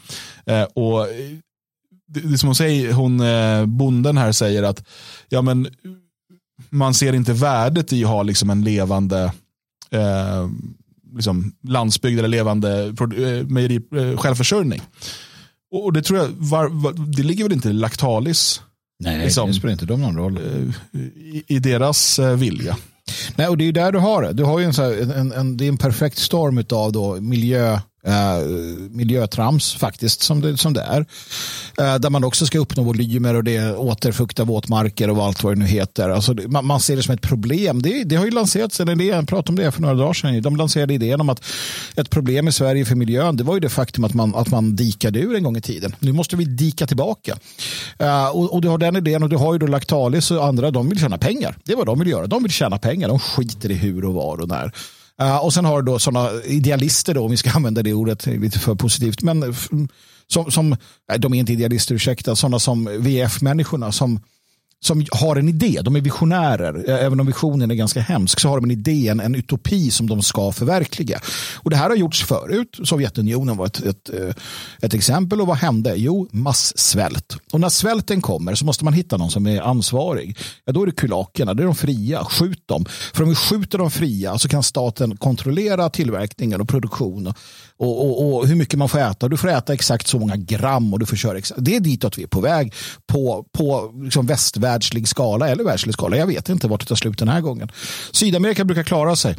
Eh, 0.46 0.64
och 0.64 1.08
det, 2.08 2.20
det 2.20 2.38
som 2.38 2.48
hon 2.48 2.56
säger, 2.56 2.94
hon 2.94 3.20
eh, 3.20 3.66
bonden 3.66 4.18
här 4.18 4.32
säger 4.32 4.64
att 4.64 4.84
ja, 5.30 5.42
men, 5.42 5.68
man 6.70 6.94
ser 6.94 7.14
inte 7.14 7.34
värdet 7.34 7.94
i 7.94 8.04
att 8.04 8.10
ha 8.10 8.24
liksom 8.24 8.50
en 8.50 8.64
levande 8.64 9.34
eh, 9.92 10.50
liksom 11.16 11.54
landsbygd 11.68 12.20
eller 12.20 12.28
levande 12.28 12.86
eh, 12.86 13.48
mejeri, 13.48 13.82
eh, 13.96 14.18
självförsörjning. 14.18 14.82
Och 15.72 15.94
det 15.94 16.02
tror 16.02 16.20
jag, 16.20 16.28
var, 16.28 16.68
var, 16.70 16.94
det 16.94 17.24
ligger 17.24 17.44
väl 17.44 17.54
inte 17.54 17.70
i 17.70 17.74
Lactalis 17.74 18.62
Nej, 19.00 19.18
liksom, 19.24 19.48
det 19.48 19.54
spelar 19.54 19.72
inte 19.72 19.86
de 19.86 20.02
någon 20.02 20.18
roll. 20.18 20.38
Eh, 20.38 21.00
I, 21.00 21.44
i 21.48 21.60
deras 21.60 22.20
vilja. 22.20 22.78
Nej, 23.36 23.48
och 23.48 23.58
det 23.58 23.68
är 23.68 23.72
där 23.72 23.92
du 23.92 24.00
har 24.00 24.22
det. 24.22 24.34
Du 24.34 24.44
har 24.44 24.60
ju 24.60 24.66
en, 24.66 24.74
så 24.74 24.82
här, 24.82 25.18
en, 25.20 25.32
en, 25.32 25.58
det 25.58 25.66
är 25.66 25.70
en 25.70 25.78
perfekt 25.78 26.18
storm 26.18 26.64
av 26.72 26.92
då 26.92 27.22
miljö, 27.22 27.80
Eh, 28.08 28.48
miljötrams 28.90 29.76
faktiskt 29.76 30.22
som 30.22 30.42
det, 30.42 30.58
som 30.58 30.74
det 30.74 30.82
är. 30.82 31.06
Eh, 31.78 32.00
där 32.00 32.10
man 32.10 32.24
också 32.24 32.46
ska 32.46 32.60
uppnå 32.60 32.84
volymer 32.84 33.34
och 33.34 33.44
det 33.44 33.76
återfukta 33.76 34.44
våtmarker 34.44 35.10
och 35.10 35.24
allt 35.24 35.44
vad 35.44 35.56
det 35.56 35.60
nu 35.60 35.66
heter. 35.66 36.10
Alltså, 36.10 36.36
man, 36.48 36.66
man 36.66 36.80
ser 36.80 36.96
det 36.96 37.04
som 37.04 37.14
ett 37.14 37.22
problem. 37.22 37.82
Det, 37.82 38.04
det 38.04 38.16
har 38.16 38.26
ju 38.26 38.32
lanserats 38.32 38.80
en 38.80 38.90
idé, 38.90 39.06
jag 39.06 39.28
pratade 39.28 39.50
om 39.50 39.56
det 39.56 39.72
för 39.72 39.82
några 39.82 39.96
dagar 39.96 40.14
sedan. 40.14 40.42
De 40.42 40.56
lanserade 40.56 40.94
idén 40.94 41.22
om 41.22 41.30
att 41.30 41.44
ett 41.96 42.10
problem 42.10 42.48
i 42.48 42.52
Sverige 42.52 42.86
för 42.86 42.96
miljön 42.96 43.38
det 43.38 43.44
var 43.44 43.54
ju 43.54 43.60
det 43.60 43.70
faktum 43.70 44.04
att 44.04 44.14
man, 44.14 44.36
att 44.36 44.48
man 44.48 44.76
dikade 44.76 45.20
ur 45.20 45.36
en 45.36 45.44
gång 45.44 45.58
i 45.58 45.62
tiden. 45.62 45.96
Nu 46.00 46.12
måste 46.12 46.36
vi 46.36 46.46
dika 46.46 46.88
tillbaka. 46.88 47.38
Uh, 48.02 48.28
och, 48.28 48.54
och, 48.54 48.62
du 48.62 48.68
har 48.68 48.78
den 48.78 48.96
idén 48.96 49.24
och 49.24 49.30
du 49.30 49.38
har 49.38 49.54
ju 49.54 49.60
då 49.60 49.68
Lactalis 49.68 50.32
och 50.32 50.46
andra, 50.46 50.72
de 50.72 50.90
vill 50.90 51.00
tjäna 51.00 51.18
pengar. 51.18 51.58
Det 51.64 51.72
är 51.72 51.78
vad 51.78 51.86
de 51.86 52.00
vill 52.00 52.08
göra. 52.08 52.28
De 52.28 52.44
vill 52.44 52.52
tjäna 52.52 52.78
pengar. 52.78 53.08
De 53.08 53.20
skiter 53.20 53.72
i 53.72 53.74
hur 53.74 54.06
och 54.06 54.14
var 54.14 54.42
och 54.42 54.48
när. 54.48 54.72
Uh, 55.22 55.38
och 55.38 55.54
sen 55.54 55.66
har 55.66 55.82
du 55.82 55.92
då 55.92 56.00
sådana 56.00 56.30
idealister, 56.44 57.14
då, 57.14 57.24
om 57.26 57.32
vi 57.32 57.38
ska 57.38 57.52
använda 57.56 57.84
det 57.84 57.94
ordet 57.94 58.26
lite 58.26 58.60
för 58.60 58.76
positivt, 58.76 59.22
men 59.22 59.56
som, 60.28 60.52
som 60.52 60.76
de 61.18 61.34
är 61.34 61.38
inte 61.38 61.54
idealister, 61.54 61.96
ursäkta, 61.96 62.36
sådana 62.36 62.60
som 62.60 62.90
VF-människorna 63.00 63.92
som 63.92 64.20
som 64.86 65.06
har 65.12 65.36
en 65.36 65.50
idé, 65.50 65.80
de 65.84 65.96
är 65.96 66.02
visionärer, 66.02 66.90
även 66.90 67.20
om 67.20 67.28
visionen 67.28 67.72
är 67.72 67.76
ganska 67.76 68.02
hemsk, 68.02 68.40
så 68.40 68.50
har 68.50 68.56
de 68.58 68.66
en 68.66 68.72
idé, 68.72 69.08
en, 69.08 69.20
en 69.20 69.36
utopi 69.36 69.92
som 69.92 70.08
de 70.10 70.22
ska 70.22 70.52
förverkliga. 70.52 71.20
Och 71.56 71.70
det 71.70 71.76
här 71.76 71.90
har 71.90 71.96
gjorts 71.96 72.24
förut, 72.24 72.80
Sovjetunionen 72.84 73.58
var 73.58 73.66
ett, 73.66 73.86
ett, 73.86 74.10
ett 74.82 74.94
exempel 74.94 75.42
och 75.42 75.48
vad 75.48 75.58
hände? 75.58 75.94
Jo, 75.96 76.28
massvält. 76.32 77.38
Och 77.52 77.60
när 77.60 77.70
svälten 77.70 78.22
kommer 78.22 78.56
så 78.56 78.66
måste 78.66 78.84
man 78.84 78.94
hitta 78.94 79.18
någon 79.18 79.32
som 79.32 79.48
är 79.48 79.62
ansvarig. 79.62 80.38
Ja, 80.66 80.74
då 80.74 80.82
är 80.82 80.86
det 80.86 80.92
kulakerna, 80.92 81.54
det 81.54 81.64
är 81.64 81.66
de 81.66 81.76
fria, 81.76 82.24
skjut 82.26 82.68
dem. 82.68 82.86
För 83.14 83.24
om 83.24 83.30
vi 83.30 83.36
skjuter 83.36 83.78
de 83.78 83.92
fria 83.92 84.38
så 84.38 84.48
kan 84.48 84.64
staten 84.64 85.18
kontrollera 85.18 85.90
tillverkningen 85.90 86.62
och 86.62 86.70
produktion 86.70 87.34
och, 87.78 88.06
och, 88.06 88.36
och, 88.36 88.48
hur 88.48 88.56
mycket 88.56 88.80
man 88.80 88.90
får 88.90 89.00
äta. 89.00 89.28
Du 89.28 89.38
får 89.38 89.50
äta 89.50 89.74
exakt 89.74 90.08
så 90.08 90.20
många 90.20 90.36
gram 90.36 90.94
och 90.94 91.00
du 91.00 91.06
får 91.06 91.16
köra 91.16 91.38
exakt. 91.38 91.60
Det 91.64 91.76
är 91.76 91.80
ditåt 91.80 92.18
vi 92.18 92.24
är 92.24 92.28
på 92.28 92.42
väg 92.42 92.74
på, 93.08 93.46
på 93.58 93.94
liksom 94.04 94.26
västvärldslig 94.26 95.08
skala 95.08 95.50
eller 95.50 95.64
världslig 95.64 95.94
skala. 95.94 96.18
Jag 96.18 96.28
vet 96.28 96.50
inte 96.50 96.68
vart 96.68 96.80
det 96.80 96.86
tar 96.86 96.96
slut 96.96 97.18
den 97.18 97.28
här 97.28 97.42
gången. 97.42 97.70
Sydamerika 98.12 98.66
brukar 98.66 98.84
klara 98.84 99.16
sig. 99.16 99.36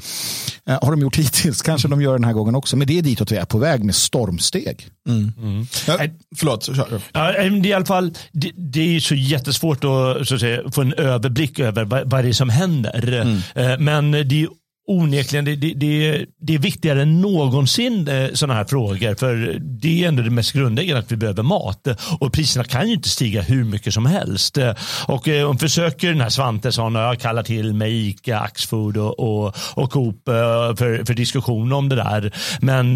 Eh, 0.67 0.79
har 0.83 0.91
de 0.91 1.01
gjort 1.01 1.17
hittills. 1.19 1.63
Kanske 1.63 1.89
de 1.89 2.03
gör 2.03 2.13
den 2.13 2.25
här 2.25 2.33
gången 2.33 2.55
också. 2.55 2.77
Men 2.77 2.87
det 2.87 2.99
är 2.99 3.03
ditåt 3.03 3.33
vi 3.33 3.37
är 3.37 3.45
på 3.45 3.59
väg 3.59 3.85
med 3.85 3.95
stormsteg. 3.95 4.89
Mm. 5.09 5.33
Mm. 5.39 5.67
Ja, 5.87 5.99
förlåt. 6.37 6.71
Ja, 7.13 7.43
I 7.45 7.73
alla 7.73 7.87
fall, 7.87 8.15
det, 8.33 8.51
det 8.57 8.97
är 8.97 9.01
så 9.01 9.15
jättesvårt 9.15 9.85
att, 9.85 10.29
så 10.29 10.35
att 10.35 10.41
säga, 10.41 10.71
få 10.73 10.81
en 10.81 10.95
överblick 10.95 11.59
över 11.59 11.85
vad, 11.85 12.11
vad 12.11 12.25
det 12.25 12.29
är 12.29 12.33
som 12.33 12.49
händer. 12.49 13.23
Mm. 13.23 13.39
Eh, 13.55 13.79
men 13.79 14.11
det 14.11 14.43
är 14.43 14.49
onekligen, 14.87 15.45
det, 15.45 15.57
det, 15.57 15.75
det, 15.75 16.27
det 16.41 16.55
är 16.55 16.59
viktigare 16.59 17.03
än 17.03 17.21
någonsin 17.21 18.09
eh, 18.09 18.31
sådana 18.33 18.55
här 18.55 18.65
frågor. 18.65 19.15
För 19.15 19.59
det 19.61 20.05
är 20.05 20.09
ändå 20.09 20.23
det 20.23 20.31
mest 20.31 20.53
grundläggande 20.53 21.01
att 21.01 21.13
vi 21.13 21.17
behöver 21.17 21.43
mat. 21.43 21.87
Eh, 21.87 21.97
och 22.21 22.33
priserna 22.33 22.65
kan 22.65 22.89
ju 22.89 22.95
inte 22.95 23.09
stiga 23.09 23.43
hur 23.43 23.65
mycket 23.65 23.95
som 23.95 24.07
helst. 24.07 24.59
Eh. 24.59 24.75
Och 25.07 25.27
hon 25.27 25.45
om 25.45 25.59
försöker 25.59 26.09
den 26.09 26.21
här 26.21 26.29
Svantesson, 26.29 26.95
jag 26.95 27.21
kallar 27.21 27.43
till 27.43 27.75
mig 27.75 28.09
Ica, 28.09 28.39
Axfood 28.39 28.97
och, 28.97 29.21
och, 29.21 29.55
och 29.75 29.91
Coop 29.91 30.23
för, 30.25 31.05
för 31.05 31.15
diskussion 31.15 31.73
om 31.73 31.89
det 31.89 31.97
där. 31.97 32.33
Men 32.61 32.95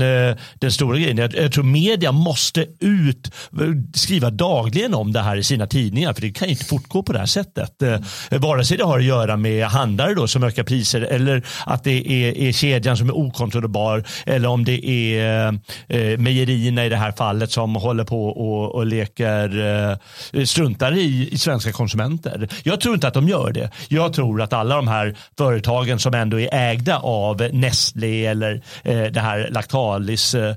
den 0.58 0.72
stora 0.72 0.98
grejen 0.98 1.18
är 1.18 1.24
att 1.24 1.34
jag 1.34 1.52
tror 1.52 1.64
media 1.64 2.12
måste 2.12 2.66
ut, 2.80 3.30
skriva 3.94 4.30
dagligen 4.30 4.94
om 4.94 5.12
det 5.12 5.20
här 5.20 5.36
i 5.36 5.44
sina 5.44 5.66
tidningar. 5.66 6.12
För 6.12 6.22
det 6.22 6.30
kan 6.30 6.48
ju 6.48 6.52
inte 6.52 6.64
fortgå 6.64 7.02
på 7.02 7.12
det 7.12 7.18
här 7.18 7.26
sättet. 7.26 7.82
Vare 8.30 8.64
sig 8.64 8.76
det 8.76 8.84
har 8.84 8.98
att 8.98 9.04
göra 9.04 9.36
med 9.36 9.66
handlare 9.66 10.14
då 10.14 10.28
som 10.28 10.42
ökar 10.42 10.62
priser 10.62 11.00
eller 11.00 11.42
att 11.78 11.84
det 11.84 12.12
är, 12.12 12.38
är 12.38 12.52
kedjan 12.52 12.96
som 12.96 13.08
är 13.08 13.16
okontrollerbar 13.16 14.04
eller 14.26 14.48
om 14.48 14.64
det 14.64 14.86
är 14.86 15.48
eh, 15.48 15.54
eh, 15.88 16.18
mejerierna 16.18 16.84
i 16.84 16.88
det 16.88 16.96
här 16.96 17.12
fallet 17.12 17.50
som 17.50 17.74
håller 17.76 18.04
på 18.04 18.28
och, 18.28 18.74
och 18.74 18.86
leker 18.86 19.48
eh, 20.32 20.44
struntar 20.44 20.92
i, 20.92 21.28
i 21.32 21.38
svenska 21.38 21.72
konsumenter. 21.72 22.48
Jag 22.62 22.80
tror 22.80 22.94
inte 22.94 23.08
att 23.08 23.14
de 23.14 23.28
gör 23.28 23.52
det. 23.52 23.70
Jag 23.88 24.12
tror 24.12 24.42
att 24.42 24.52
alla 24.52 24.76
de 24.76 24.88
här 24.88 25.16
företagen 25.38 25.98
som 25.98 26.14
ändå 26.14 26.40
är 26.40 26.48
ägda 26.52 26.98
av 26.98 27.48
Nestlé 27.52 28.26
eller 28.26 28.62
eh, 28.82 29.02
det 29.02 29.20
här 29.20 29.48
Lactalis 29.50 30.34
eh, 30.34 30.54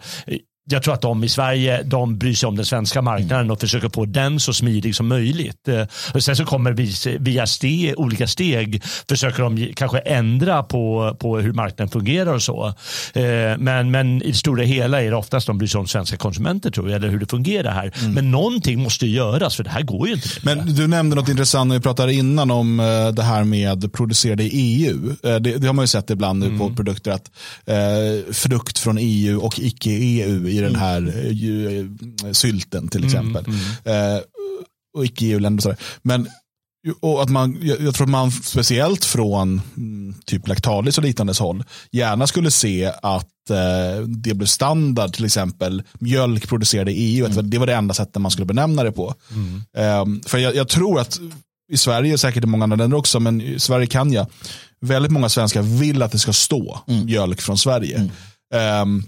jag 0.71 0.84
tror 0.84 0.93
att 0.93 1.01
de 1.01 1.23
i 1.23 1.29
Sverige 1.29 1.84
de 1.84 2.17
bryr 2.17 2.34
sig 2.34 2.47
om 2.47 2.55
den 2.55 2.65
svenska 2.65 3.01
marknaden 3.01 3.51
och 3.51 3.60
försöker 3.60 3.89
få 3.89 4.05
den 4.05 4.39
så 4.39 4.53
smidig 4.53 4.95
som 4.95 5.07
möjligt. 5.07 5.67
Eh, 5.67 5.86
och 6.13 6.23
sen 6.23 6.36
så 6.36 6.45
kommer 6.45 6.71
vi 6.71 7.17
via 7.19 7.47
steg, 7.47 7.93
olika 7.97 8.27
steg 8.27 8.84
försöker 9.10 9.43
de 9.43 9.73
kanske 9.75 9.99
ändra 9.99 10.63
på, 10.63 11.15
på 11.19 11.39
hur 11.39 11.53
marknaden 11.53 11.91
fungerar 11.91 12.34
och 12.34 12.41
så. 12.41 12.67
Eh, 13.13 13.57
men, 13.57 13.91
men 13.91 14.21
i 14.21 14.31
det 14.31 14.38
stora 14.38 14.63
hela 14.63 15.01
är 15.01 15.10
det 15.10 15.15
oftast 15.15 15.47
de 15.47 15.57
bryr 15.57 15.67
sig 15.67 15.79
om 15.79 15.88
svenska 15.88 16.17
konsumenter 16.17 16.71
tror 16.71 16.89
jag, 16.89 16.95
eller 16.95 17.10
hur 17.10 17.19
det 17.19 17.29
fungerar 17.29 17.71
här. 17.71 17.91
Mm. 17.99 18.13
Men 18.13 18.31
någonting 18.31 18.84
måste 18.84 19.07
göras 19.07 19.55
för 19.55 19.63
det 19.63 19.69
här 19.69 19.81
går 19.81 20.07
ju 20.07 20.13
inte. 20.13 20.27
Men 20.41 20.75
du 20.75 20.88
nämnde 20.88 21.15
något 21.15 21.29
intressant 21.29 21.67
när 21.67 21.75
vi 21.75 21.81
pratade 21.81 22.13
innan 22.13 22.51
om 22.51 22.79
eh, 22.79 22.86
det 23.07 23.23
här 23.23 23.43
med 23.43 23.93
producerade 23.93 24.43
i 24.43 24.49
EU. 24.53 25.15
Det, 25.21 25.39
det 25.39 25.67
har 25.67 25.73
man 25.73 25.84
ju 25.84 25.88
sett 25.88 26.10
ibland 26.10 26.39
nu 26.39 26.45
mm. 26.45 26.60
på 26.60 26.75
produkter 26.75 27.12
att 27.12 27.31
eh, 27.65 28.34
frukt 28.34 28.79
från 28.79 28.97
EU 28.99 29.39
och 29.39 29.60
icke-EU 29.60 30.47
den 30.62 30.76
här 30.76 31.02
eh, 31.28 32.32
sylten 32.32 32.88
till 32.88 33.04
mm, 33.04 33.08
exempel. 33.08 33.45
Mm, 33.45 33.60
mm. 33.86 34.15
Eh, 34.15 34.21
och 34.97 35.06
icke-EU-länder. 35.06 35.78
Men 36.02 36.28
och 37.00 37.24
att 37.24 37.30
man, 37.30 37.58
jag 37.62 37.95
tror 37.95 38.06
att 38.06 38.12
man 38.12 38.32
speciellt 38.32 39.06
från 39.06 39.62
mm, 39.78 40.15
typ 40.26 40.47
Lactalis 40.47 40.97
och 40.97 41.04
liknande 41.04 41.34
håll 41.39 41.63
gärna 41.91 42.28
skulle 42.28 42.52
se 42.52 42.86
att 43.02 43.50
eh, 43.50 44.06
det 44.08 44.34
blev 44.34 44.47
standard, 44.47 45.13
till 45.13 45.26
exempel 45.26 45.84
mjölk 46.00 46.47
producerad 46.47 46.89
i 46.89 46.91
EU. 46.91 47.26
Mm. 47.26 47.50
Det 47.50 47.58
var 47.58 47.67
det 47.67 47.76
enda 47.76 47.93
sättet 47.93 48.21
man 48.21 48.32
skulle 48.32 48.45
benämna 48.45 48.84
det 48.84 48.91
på. 48.91 49.15
Mm. 49.32 49.62
Eh, 49.78 50.30
för 50.30 50.38
jag, 50.38 50.56
jag, 50.56 50.67
tror 50.67 51.00
att 51.00 51.19
i 51.71 51.78
Sverige, 51.78 52.17
säkert 52.17 52.43
i 52.43 52.47
många 52.47 52.63
andra 52.63 52.78
länder 52.78 52.97
också, 52.97 53.19
men 53.19 53.41
i 53.41 53.60
Sverige 53.60 53.88
kan 53.88 54.13
jag, 54.13 54.28
väldigt 54.82 55.12
många 55.12 55.30
svenskar 55.30 55.62
vill 55.62 56.02
att 56.02 56.12
det 56.12 56.19
ska 56.19 56.34
stå 56.34 56.80
mm. 56.88 57.06
mjölk 57.06 57.41
från 57.41 57.58
Sverige. 57.58 58.10
Um, 58.84 59.04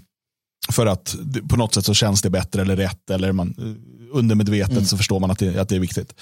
för 0.72 0.86
att 0.86 1.16
på 1.48 1.56
något 1.56 1.74
sätt 1.74 1.84
så 1.84 1.94
känns 1.94 2.22
det 2.22 2.30
bättre 2.30 2.62
eller 2.62 2.76
rätt. 2.76 3.10
Eller 3.10 3.32
man, 3.32 3.54
undermedvetet 4.14 4.72
mm. 4.72 4.84
så 4.84 4.96
förstår 4.96 5.20
man 5.20 5.30
att 5.30 5.38
det, 5.38 5.58
att 5.58 5.68
det 5.68 5.76
är 5.76 5.80
viktigt. 5.80 6.14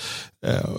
Eh, 0.46 0.70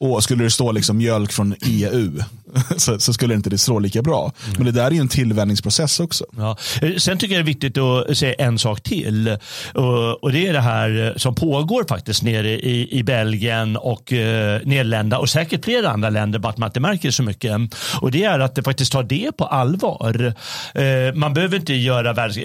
och 0.00 0.24
skulle 0.24 0.44
det 0.44 0.50
stå 0.50 0.72
liksom 0.72 0.96
mjölk 0.96 1.32
från 1.32 1.54
EU 1.66 2.18
så, 2.76 2.98
så, 2.98 3.12
skulle 3.12 3.34
inte 3.34 3.50
det 3.50 3.58
stå 3.58 3.78
lika 3.78 4.02
bra. 4.02 4.32
Mm. 4.44 4.56
Men 4.56 4.66
det 4.66 4.72
där 4.72 4.86
är 4.86 4.90
ju 4.90 5.00
en 5.00 5.08
tillvänjningsprocess 5.08 6.00
också. 6.00 6.24
Ja. 6.36 6.56
Eh, 6.82 6.94
sen 6.96 7.18
tycker 7.18 7.34
jag 7.34 7.44
det 7.44 7.50
är 7.50 7.54
viktigt 7.54 7.78
att 7.78 8.18
säga 8.18 8.34
en 8.34 8.58
sak 8.58 8.82
till. 8.82 9.36
Och, 9.74 10.24
och 10.24 10.32
det 10.32 10.46
är 10.46 10.52
det 10.52 10.60
här 10.60 11.14
som 11.16 11.34
pågår 11.34 11.84
faktiskt 11.88 12.22
nere 12.22 12.50
i, 12.50 12.98
i 12.98 13.02
Belgien 13.02 13.76
och 13.76 14.12
eh, 14.12 14.60
Nederländerna 14.64 15.18
och 15.18 15.28
säkert 15.28 15.64
flera 15.64 15.90
andra 15.90 16.10
länder, 16.10 16.38
bara 16.38 16.48
att 16.48 16.58
man 16.58 16.68
inte 16.68 16.80
märker 16.80 17.10
så 17.10 17.22
mycket. 17.22 17.52
Och 18.00 18.10
det 18.10 18.24
är 18.24 18.38
att 18.38 18.54
det 18.54 18.62
faktiskt 18.62 18.92
tar 18.92 19.02
det 19.02 19.32
på 19.36 19.44
allvar. 19.44 20.34
Eh, 20.74 21.14
man 21.14 21.34
behöver 21.34 21.56
inte 21.56 21.74
göra 21.74 22.12
världs 22.12 22.38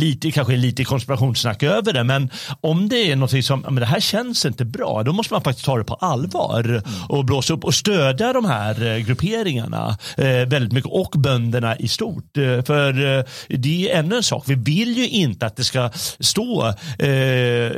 lite, 0.00 0.30
kanske 0.30 0.56
lite 0.56 0.84
konspirationssnack 0.84 1.62
över 1.62 1.92
det, 1.92 2.04
men 2.04 2.30
om 2.60 2.88
det 2.88 3.12
är 3.12 3.16
något 3.16 3.44
som 3.44 3.60
men 3.60 3.74
det 3.74 3.86
här 3.86 4.00
känns 4.00 4.46
inte 4.46 4.64
bra, 4.64 5.02
då 5.02 5.12
måste 5.12 5.34
man 5.34 5.42
faktiskt 5.42 5.66
ta 5.66 5.78
det 5.78 5.84
på 5.84 5.94
allvar 5.94 6.64
mm. 6.64 6.82
och 7.08 7.24
blåsa 7.24 7.54
upp 7.54 7.64
och 7.64 7.74
stödja 7.74 8.32
de 8.32 8.44
här 8.44 8.86
eh, 8.86 8.98
grupperingarna 8.98 9.98
eh, 10.16 10.24
väldigt 10.24 10.72
mycket 10.72 10.90
och 10.90 11.14
bönderna 11.16 11.76
i 11.76 11.88
stort. 11.88 12.36
Eh, 12.36 12.62
för 12.62 13.18
eh, 13.18 13.24
det 13.48 13.90
är 13.90 13.98
ännu 13.98 14.16
en 14.16 14.22
sak, 14.22 14.44
vi 14.46 14.54
vill 14.54 14.96
ju 14.96 15.08
inte 15.08 15.46
att 15.46 15.56
det 15.56 15.64
ska 15.64 15.90
stå 16.20 16.74
eh, 16.98 17.08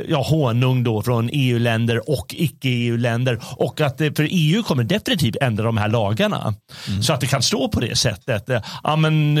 ja, 0.09 0.25
honung 0.29 0.83
då 0.83 1.01
från 1.01 1.29
EU-länder 1.33 2.09
och 2.09 2.35
icke-EU-länder 2.37 3.39
och 3.57 3.81
att 3.81 4.01
eh, 4.01 4.11
för 4.13 4.27
EU 4.31 4.63
kommer 4.63 4.83
definitivt 4.83 5.35
ändra 5.41 5.63
de 5.63 5.77
här 5.77 5.89
lagarna 5.89 6.53
så 7.01 7.13
att 7.13 7.21
det 7.21 7.27
kan 7.27 7.41
stå 7.41 7.67
på 7.67 7.79
det 7.79 7.95
sättet. 7.95 8.49
Ja, 8.83 8.95
men, 8.95 9.39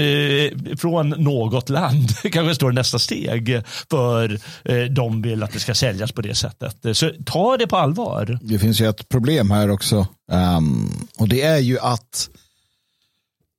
från 0.77 1.09
något 1.09 1.69
land 1.69 2.09
kanske 2.31 2.55
står 2.55 2.71
nästa 2.73 2.99
steg 2.99 3.61
för 3.89 4.39
eh, 4.65 4.77
de 4.77 5.21
vill 5.21 5.43
att 5.43 5.51
det 5.51 5.59
ska 5.59 5.75
säljas 5.75 6.11
på 6.11 6.21
det 6.21 6.35
sättet. 6.35 6.85
Eh, 6.85 6.93
så 6.93 7.11
ta 7.25 7.57
det 7.57 7.67
på 7.67 7.77
allvar. 7.77 8.39
Det 8.41 8.59
finns 8.59 8.81
ju 8.81 8.89
ett 8.89 9.09
problem 9.09 9.51
här 9.51 9.69
också 9.69 10.07
um, 10.31 11.07
och 11.17 11.27
det 11.27 11.41
är 11.41 11.57
ju 11.57 11.79
att 11.79 12.29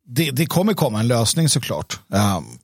det, 0.07 0.31
det, 0.31 0.47
kommer 0.47 0.75
komma 0.75 1.01
en 1.01 1.09
lösning 1.09 1.49
såklart. 1.49 2.01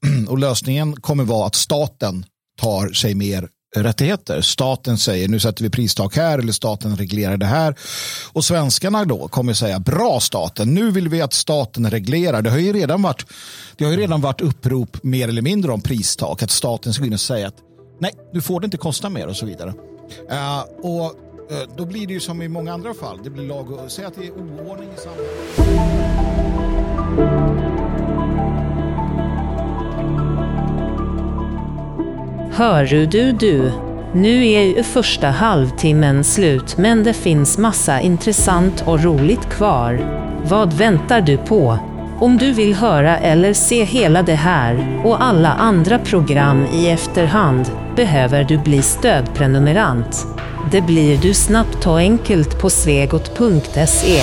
Um, 0.03 0.27
och 0.29 0.39
lösningen 0.39 1.01
kommer 1.01 1.25
vara 1.25 1.47
att 1.47 1.55
staten 1.55 2.25
tar 2.61 2.93
sig 2.93 3.15
mer 3.15 3.49
rättigheter. 3.77 4.41
Staten 4.41 4.99
säger 4.99 5.29
nu 5.29 5.41
sätter 5.41 5.63
vi 5.63 5.71
pristak 5.71 6.17
här 6.17 6.39
eller 6.39 6.53
staten 6.53 6.97
reglerar 6.97 7.37
det 7.37 7.47
här. 7.47 7.75
Och 8.33 8.45
svenskarna 8.45 9.05
då 9.05 9.29
kommer 9.29 9.53
säga 9.53 9.79
bra 9.79 10.21
staten, 10.21 10.75
nu 10.75 10.91
vill 10.91 11.09
vi 11.09 11.23
att 11.23 11.33
staten 11.33 11.91
reglerar. 11.91 12.43
Det 12.43 12.51
har 12.51 12.59
ju 12.59 12.73
redan 12.73 13.03
varit, 13.03 13.27
det 13.77 13.85
har 13.85 13.93
ju 13.93 13.99
redan 13.99 14.21
varit 14.21 14.41
upprop 14.41 15.03
mer 15.03 15.29
eller 15.29 15.43
mindre 15.43 15.73
om 15.73 15.81
pristak. 15.81 16.43
Att 16.43 16.51
staten 16.51 16.93
ska 16.93 17.03
gå 17.03 17.07
in 17.07 17.13
och 17.13 17.21
säga 17.21 17.49
att 17.49 17.57
nej, 17.99 18.13
nu 18.33 18.41
får 18.41 18.61
det 18.61 18.65
inte 18.65 18.77
kosta 18.77 19.09
mer 19.11 19.27
och 19.27 19.37
så 19.37 19.47
vidare. 19.47 19.75
Uh, 20.31 20.61
och 20.83 21.05
uh, 21.05 21.77
då 21.77 21.85
blir 21.85 22.07
det 22.07 22.13
ju 22.13 22.21
som 22.21 22.43
i 22.43 22.49
många 22.49 22.73
andra 22.73 22.95
fall. 22.95 23.19
Det 23.25 23.31
blir 23.31 23.45
lag 23.45 23.71
och 23.71 23.91
säga 23.93 24.09
att 24.09 24.15
det 24.15 24.27
är 24.27 24.31
oordning 24.31 24.89
i 24.97 25.01
samhället. 25.01 26.10
Hör 32.61 32.85
du 32.85 33.33
du? 33.33 33.73
Nu 34.13 34.47
är 34.47 34.63
ju 34.63 34.83
första 34.83 35.27
halvtimmen 35.27 36.25
slut 36.25 36.77
men 36.79 37.05
det 37.05 37.13
finns 37.13 37.59
massa 37.59 38.01
intressant 38.01 38.83
och 38.87 39.05
roligt 39.05 39.51
kvar. 39.51 40.01
Vad 40.45 40.73
väntar 40.73 41.21
du 41.21 41.37
på? 41.37 41.79
Om 42.19 42.37
du 42.37 42.53
vill 42.53 42.75
höra 42.75 43.19
eller 43.19 43.53
se 43.53 43.85
hela 43.85 44.23
det 44.23 44.35
här 44.35 45.01
och 45.05 45.23
alla 45.23 45.53
andra 45.53 45.99
program 45.99 46.67
i 46.75 46.89
efterhand 46.89 47.71
behöver 47.97 48.45
du 48.45 48.59
bli 48.59 48.83
stödprenumerant. 48.83 50.27
Det 50.71 50.81
blir 50.81 51.19
du 51.19 51.35
snabbt 51.35 51.87
och 51.87 51.99
enkelt 51.99 52.61
på 52.61 52.71
svegot.se. 52.71 54.21